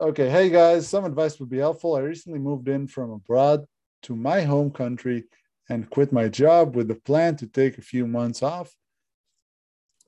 [0.00, 1.94] Okay, hey guys, some advice would be helpful.
[1.94, 3.64] I recently moved in from abroad
[4.02, 5.24] to my home country
[5.68, 8.74] and quit my job with the plan to take a few months off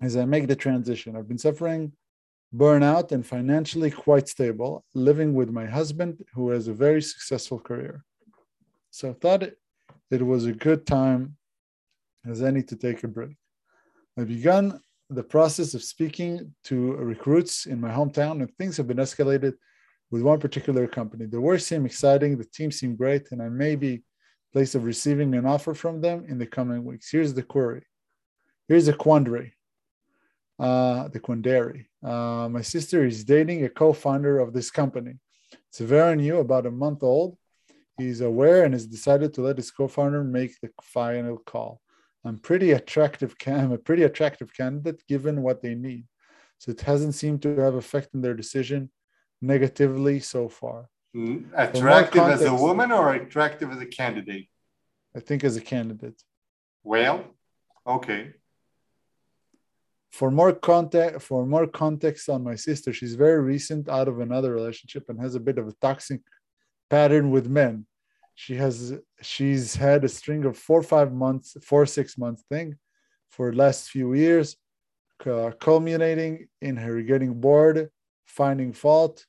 [0.01, 1.17] as I make the transition.
[1.17, 1.93] I've been suffering
[2.55, 8.05] burnout and financially quite stable, living with my husband who has a very successful career.
[8.91, 9.59] So I thought it,
[10.11, 11.37] it was a good time
[12.25, 13.37] as any to take a break.
[14.17, 18.99] I've begun the process of speaking to recruits in my hometown, and things have been
[18.99, 19.55] escalated
[20.11, 21.27] with one particular company.
[21.27, 24.03] The work seemed exciting, the team seemed great, and I may be
[24.53, 27.11] place of receiving an offer from them in the coming weeks.
[27.11, 27.85] Here's the query.
[28.69, 29.55] Here's the quandary.
[30.59, 31.89] Uh, the quandary.
[32.05, 35.15] Uh, my sister is dating a co-founder of this company.
[35.69, 37.39] It's very new, about a month old.
[37.97, 41.81] He's aware and has decided to let his co-founder make the final call.
[42.25, 43.35] I'm pretty attractive.
[43.47, 46.07] I'm a pretty attractive candidate given what they need.
[46.59, 48.91] So it hasn't seemed to have affected their decision
[49.41, 50.89] negatively so far.
[51.15, 54.49] Mm, Attractive as a woman or attractive as a candidate?
[55.17, 56.21] I think as a candidate.
[56.83, 57.25] Well,
[57.87, 58.33] okay.
[60.19, 64.53] For more context, for more context on my sister, she's very recent out of another
[64.53, 66.21] relationship and has a bit of a toxic
[66.89, 67.87] pattern with men.
[68.37, 68.77] She has
[69.33, 72.79] she's had a string of four, five months, four, six months thing
[73.35, 74.57] for last few years,
[75.27, 77.91] uh, culminating in her getting bored,
[78.25, 79.27] finding fault,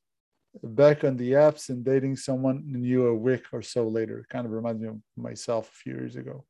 [0.61, 4.23] back on the apps and dating someone new a week or so later.
[4.29, 6.45] Kind of reminds me of myself a few years ago.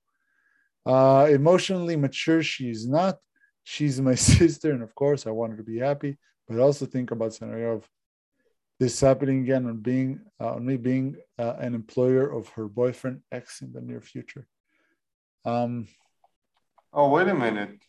[0.86, 3.16] Uh, emotionally mature, she's not.
[3.66, 6.18] She's my sister, and of course, I want her to be happy.
[6.48, 7.90] But also think about scenario of
[8.80, 13.22] this happening again on being uh, on me being uh, an employer of her boyfriend
[13.32, 14.48] ex in the near future.
[15.44, 15.88] Um,
[16.98, 17.82] Oh, wait a minute.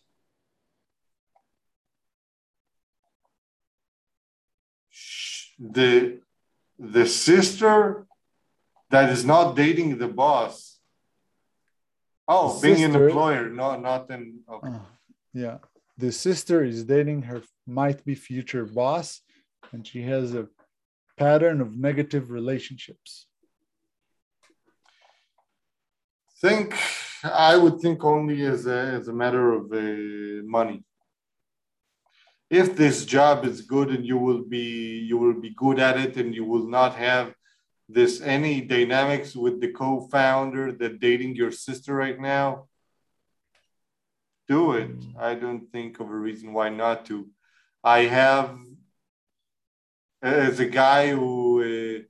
[5.58, 6.20] The
[6.78, 8.06] the sister
[8.90, 10.78] that is not dating the boss.
[12.28, 14.40] Oh, The being an employer, no, not in.
[14.50, 14.68] Okay.
[14.68, 14.78] uh,
[15.36, 15.58] yeah,
[15.98, 19.20] the sister is dating her might be future boss,
[19.72, 20.48] and she has a
[21.16, 23.26] pattern of negative relationships.
[26.40, 26.74] think
[27.24, 30.84] I would think only as a, as a matter of uh, money.
[32.48, 36.16] If this job is good and you will be you will be good at it
[36.16, 37.34] and you will not have
[37.88, 42.66] this any dynamics with the co-founder that dating your sister right now,
[44.48, 44.90] do it.
[45.18, 47.28] I don't think of a reason why not to.
[47.82, 48.56] I have
[50.22, 52.02] as a guy who uh,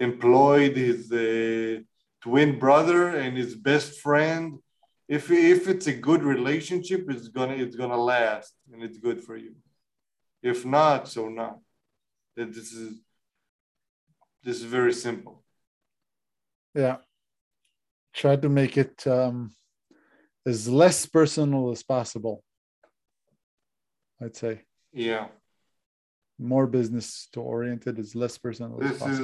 [0.00, 1.80] employed his uh,
[2.20, 4.58] twin brother and his best friend
[5.08, 9.36] if if it's a good relationship it's gonna it's gonna last and it's good for
[9.36, 9.54] you
[10.42, 11.58] if not so not
[12.36, 13.00] this is
[14.44, 15.42] this is very simple
[16.74, 16.96] Yeah,
[18.14, 19.54] try to make it um,
[20.46, 22.42] as less personal as possible.
[24.20, 24.62] I'd say
[24.92, 25.26] yeah
[26.38, 29.20] more business to oriented as less personal as this is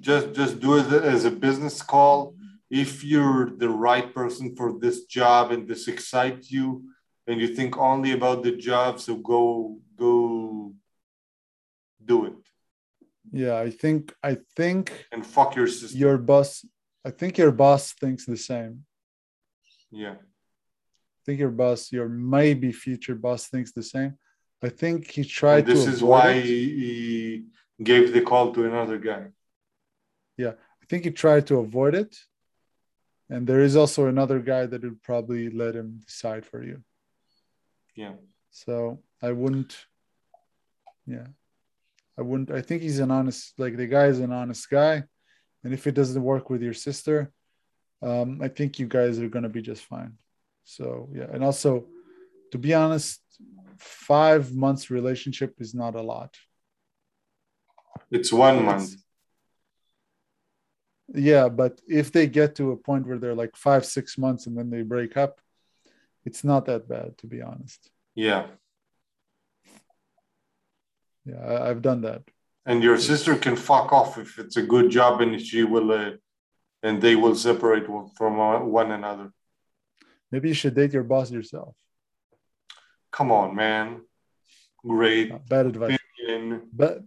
[0.00, 2.34] just just do it as a business call
[2.70, 6.66] if you're the right person for this job and this excites you
[7.26, 10.72] and you think only about the job so go go
[12.04, 12.40] do it
[13.32, 16.64] Yeah, I think I think and fuck your sister your boss.
[17.08, 18.74] I think your boss thinks the same.
[19.90, 20.16] yeah
[21.26, 24.12] think your boss, your maybe future boss, thinks the same.
[24.62, 25.90] I think he tried And this to.
[25.90, 26.44] is why it.
[26.46, 29.24] he, he gave the call to another guy
[30.38, 32.12] Yeah, I think he tried to avoid it,
[33.28, 36.78] and there is also another guy that would probably let him decide for you.
[38.02, 38.14] yeah
[38.50, 38.74] So
[39.28, 39.72] I wouldn't.
[41.14, 41.28] Yeah,
[42.18, 42.50] I wouldn't.
[42.50, 43.40] I think he's an honest.
[43.62, 44.94] Like the guy is an honest guy,
[45.62, 47.16] and if it doesn't work with your sister,
[48.08, 50.12] um, I think you guys are gonna be just fine.
[50.66, 51.86] So yeah, and also,
[52.50, 53.20] to be honest,
[53.78, 56.36] five months relationship is not a lot.
[58.10, 58.96] It's one month.
[61.14, 64.58] Yeah, but if they get to a point where they're like five, six months and
[64.58, 65.40] then they break up,
[66.24, 67.88] it's not that bad, to be honest.
[68.16, 68.48] Yeah.
[71.24, 72.22] Yeah, I, I've done that.
[72.66, 76.10] And your sister can fuck off if it's a good job and she will, uh,
[76.82, 77.86] and they will separate
[78.16, 79.30] from uh, one another.
[80.30, 81.74] Maybe you should date your boss yourself.
[83.12, 84.02] Come on, man.
[84.86, 85.32] Great.
[85.32, 85.98] Uh, Bad advice.
[86.20, 86.62] opinion.
[86.72, 87.06] Bad,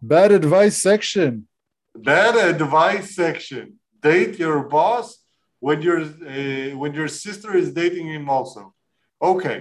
[0.00, 1.46] bad advice section.
[1.94, 3.78] Bad advice section.
[4.00, 5.18] Date your boss
[5.58, 8.74] when your uh, when your sister is dating him also.
[9.20, 9.58] Okay.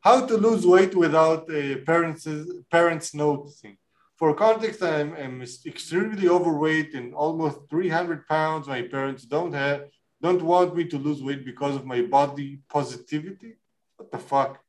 [0.00, 2.26] How to lose weight without uh, parents
[2.70, 3.76] parents noticing.
[4.16, 8.66] For context, I'm, I'm extremely overweight and almost 300 pounds.
[8.68, 9.80] My parents don't have
[10.22, 13.56] don't want me to lose weight because of my body positivity.
[13.96, 14.60] What the fuck?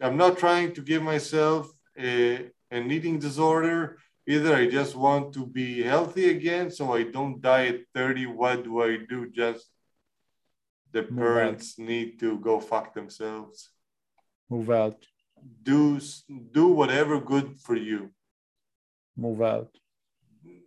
[0.00, 3.98] I'm not trying to give myself a, an eating disorder.
[4.26, 8.26] Either I just want to be healthy again so I don't die at 30.
[8.26, 9.30] What do I do?
[9.30, 9.66] Just
[10.92, 13.70] the parents need to go fuck themselves.
[14.48, 15.04] Move out.
[15.62, 16.00] Do
[16.52, 18.10] do whatever good for you.
[19.16, 19.70] Move out.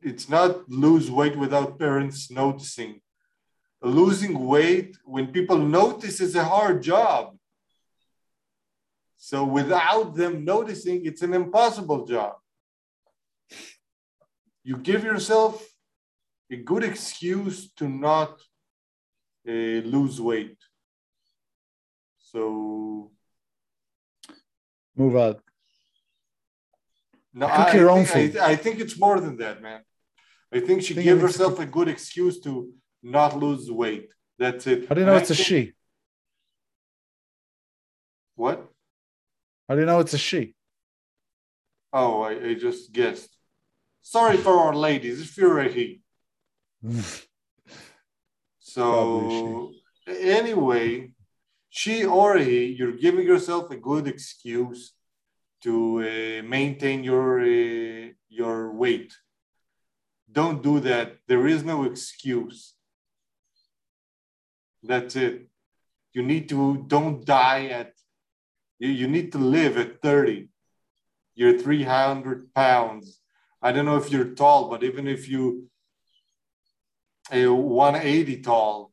[0.01, 3.01] It's not lose weight without parents noticing.
[3.81, 7.37] Losing weight when people notice is a hard job.
[9.17, 12.35] So without them noticing, it's an impossible job.
[14.63, 15.65] You give yourself
[16.51, 18.41] a good excuse to not
[19.47, 20.57] uh, lose weight.
[22.19, 23.11] So
[24.95, 25.41] Move out.
[27.33, 28.37] no, I, your I own think.
[28.37, 29.81] I, I think it's more than that, man.
[30.51, 32.73] I think she Think gave you need to herself a good excuse to
[33.03, 34.09] not lose weight.
[34.39, 34.87] That's it.
[34.87, 35.73] How do you know And it's a she?
[38.35, 38.67] What?
[39.67, 40.55] How do you know it's a she?
[41.91, 43.35] Oh, I, I just guessed.
[44.01, 46.01] Sorry for our ladies, if you're a he.
[48.77, 49.71] So
[50.05, 51.11] anyway,
[51.69, 54.93] she or he, you're giving yourself a good excuse
[55.63, 59.11] to uh, maintain your uh, your weight.
[60.31, 61.17] Don't do that.
[61.27, 62.76] There is no excuse.
[64.83, 65.33] That's it.
[65.33, 65.45] Uh,
[66.13, 67.93] you need to don't die at.
[68.79, 70.49] You, you need to live at 30.
[71.35, 73.19] You're 300 pounds.
[73.61, 75.69] I don't know if you're tall, but even if you
[77.31, 78.91] a 180 tall,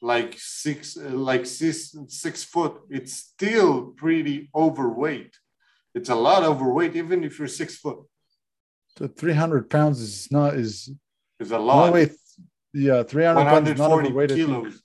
[0.00, 5.36] like six, like six, six foot, it's still pretty overweight.
[5.94, 7.98] It's a lot overweight, even if you're six foot.
[8.98, 10.90] So 300 pounds is not is
[11.38, 11.92] is a no lot.
[11.92, 12.12] wait.
[12.74, 14.30] Yeah, 300 pounds is not 140 overweight.
[14.30, 14.82] Kilos.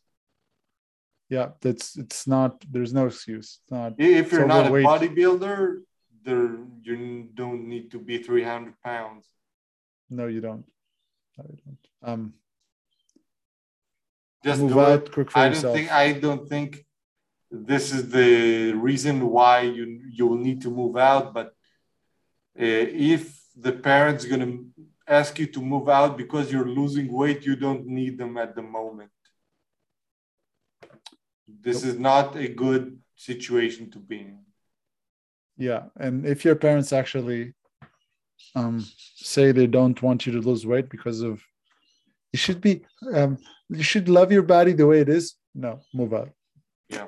[1.30, 2.64] Yeah, that's it's not.
[2.72, 3.60] There's no excuse.
[3.62, 3.94] It's not.
[3.98, 5.82] If you're not a bodybuilder,
[6.24, 9.28] there you don't need to be 300 pounds.
[10.10, 10.66] No, you don't.
[11.38, 11.84] No, you don't.
[12.04, 12.34] Um,
[14.44, 16.86] Just move out, cook for I don't think I don't think
[17.52, 21.34] this is the reason why you you will need to move out.
[21.34, 23.22] But uh, if
[23.56, 24.60] the parents gonna
[25.08, 28.62] ask you to move out because you're losing weight, you don't need them at the
[28.62, 29.12] moment.
[31.48, 34.40] This is not a good situation to be in.
[35.58, 37.54] Yeah, and if your parents actually
[38.56, 41.42] um, say they don't want you to lose weight because of,
[42.32, 42.82] you should be,
[43.14, 43.38] um,
[43.70, 45.36] you should love your body the way it is.
[45.56, 46.30] No, move out,
[46.90, 47.08] Yeah.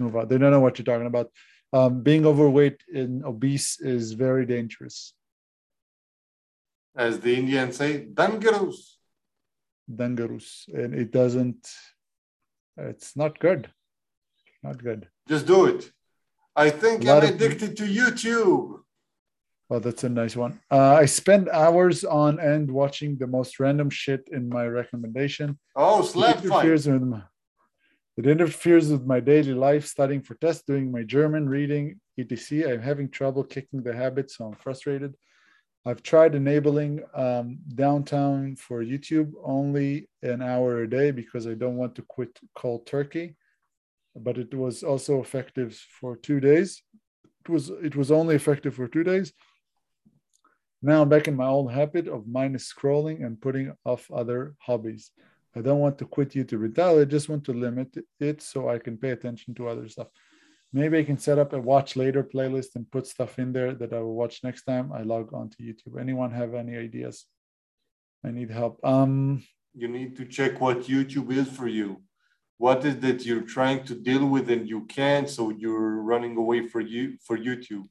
[0.00, 0.28] move out.
[0.28, 1.30] They don't know what you're talking about.
[1.72, 5.12] Um, being overweight and obese is very dangerous.
[6.96, 8.98] As the Indians say, dangerous.
[9.94, 11.68] Dangerous, and it doesn't.
[12.78, 13.68] It's not good.
[14.62, 15.08] Not good.
[15.28, 15.90] Just do it.
[16.56, 18.80] I think I'm addicted to YouTube.
[19.70, 20.60] Oh, that's a nice one.
[20.70, 25.58] Uh, I spend hours on end watching the most random shit in my recommendation.
[25.76, 26.44] Oh, It slap fight.
[26.44, 27.22] interferes with my,
[28.16, 32.72] it interferes with my daily life, studying for tests, doing my German, reading, etc.
[32.74, 35.14] I'm having trouble kicking the habit, so I'm frustrated.
[35.86, 41.76] I've tried enabling um, downtime for YouTube only an hour a day because I don't
[41.76, 43.36] want to quit cold turkey,
[44.14, 46.82] but it was also effective for two days.
[47.44, 49.32] It was it was only effective for two days.
[50.82, 55.10] Now I'm back in my old habit of minus scrolling and putting off other hobbies.
[55.56, 57.02] I don't want to quit YouTube entirely.
[57.02, 60.08] I just want to limit it so I can pay attention to other stuff.
[60.72, 63.92] Maybe I can set up a watch later playlist and put stuff in there that
[63.92, 65.98] I will watch next time I log on to YouTube.
[65.98, 67.26] Anyone have any ideas?
[68.24, 68.78] I need help.
[68.84, 69.42] Um,
[69.74, 72.02] You need to check what YouTube is for you.
[72.58, 76.66] What is that you're trying to deal with and you can't, so you're running away
[76.66, 77.88] for you for YouTube.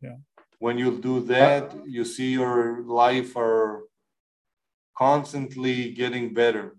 [0.00, 0.16] Yeah.
[0.60, 3.82] When you do that, you see your life are
[4.96, 6.76] constantly getting better.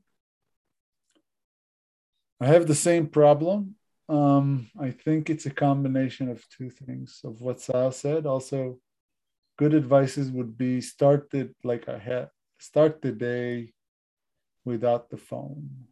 [2.39, 3.75] I have the same problem.
[4.11, 8.25] Um, I think it's a combination of two things of what Sal said.
[8.25, 8.77] Also,
[9.57, 12.29] good advices would be start it like I had
[12.59, 13.71] start the day
[14.65, 15.87] without the phone.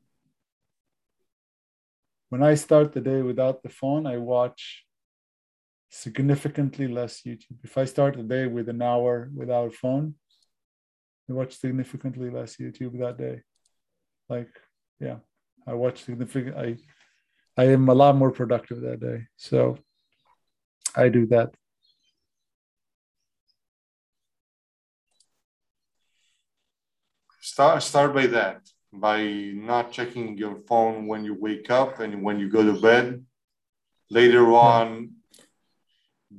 [2.28, 4.86] When I start the day without the phone, I watch
[5.90, 7.64] significantly less YouTube.
[7.64, 10.16] If I start the day with an hour without phone,
[11.30, 13.44] I watch significantly less YouTube that day.
[14.28, 14.52] Like,
[15.00, 15.20] yeah,
[15.66, 16.58] I watch significant.
[16.58, 16.78] I
[17.60, 19.28] I am a lot more productive that day.
[19.36, 19.78] So
[20.96, 21.50] I do that.
[27.42, 28.62] Start start by that
[28.94, 29.20] by
[29.72, 33.26] not checking your phone when you wake up and when you go to bed.
[34.10, 35.16] Later on,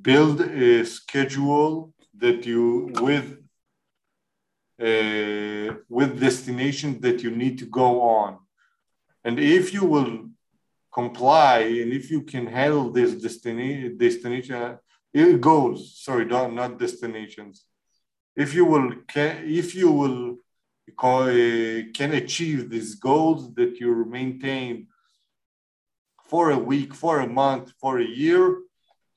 [0.09, 1.93] build a schedule
[2.23, 3.29] that you with
[4.89, 7.89] uh, with destinations that you need to go
[8.21, 8.39] on,
[9.23, 10.30] and if you will
[11.01, 14.61] comply and if you can handle this destination destination
[15.13, 17.55] it goes sorry not not destinations
[18.45, 20.25] if you will can if you will
[21.99, 24.87] can achieve these goals that you maintain
[26.31, 28.45] for a week, for a month, for a year,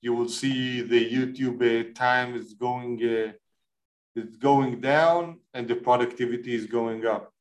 [0.02, 3.32] you will see the YouTube uh, time is going uh,
[4.16, 7.32] is going down and the productivity is going up.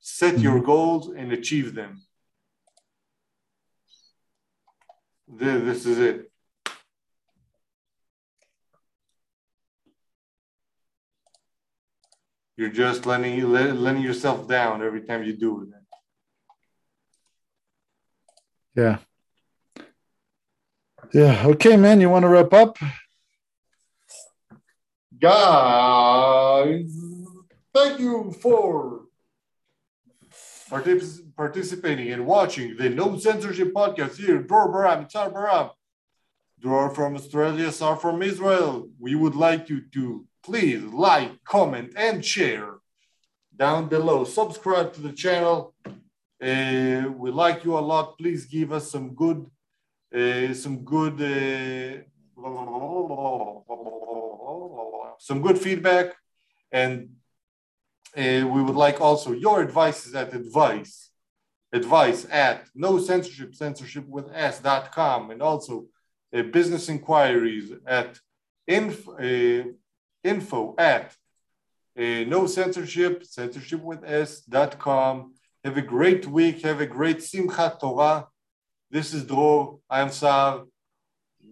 [0.00, 1.92] Set your goals and achieve them.
[5.30, 6.30] This is it.
[12.56, 15.68] You're just letting letting yourself down every time you do it.
[18.74, 18.98] Yeah.
[21.12, 21.46] Yeah.
[21.46, 22.00] Okay, man.
[22.00, 22.78] You want to wrap up?
[25.20, 26.92] Guys,
[27.74, 29.07] thank you for
[30.70, 34.42] partic- participating and watching the No Censorship podcast here.
[34.42, 35.70] Dror Baraam, Tar Baraam.
[36.60, 38.88] Dror from Australia, Saar from Israel.
[38.98, 42.74] We would like you to please like, comment, and share
[43.56, 44.24] down below.
[44.24, 45.74] Subscribe to the channel.
[46.40, 48.18] Uh, we like you a lot.
[48.18, 49.46] Please give us some good,
[50.14, 52.02] uh, some good, uh,
[55.18, 56.14] some good feedback,
[56.72, 57.10] and
[58.18, 61.10] uh, we would like also your advices at advice,
[61.72, 65.86] advice at no censorship, censorship with s.com, and also
[66.34, 68.18] uh, business inquiries at
[68.66, 69.64] info, uh,
[70.24, 71.14] info at
[71.96, 75.34] uh, no censorship, censorship with s.com.
[75.64, 76.62] Have a great week.
[76.62, 78.26] Have a great Simchat Torah.
[78.90, 79.78] This is Dror.
[79.88, 80.64] I am Saar.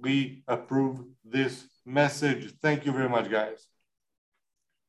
[0.01, 2.55] We approve this message.
[2.63, 3.67] Thank you very much, guys.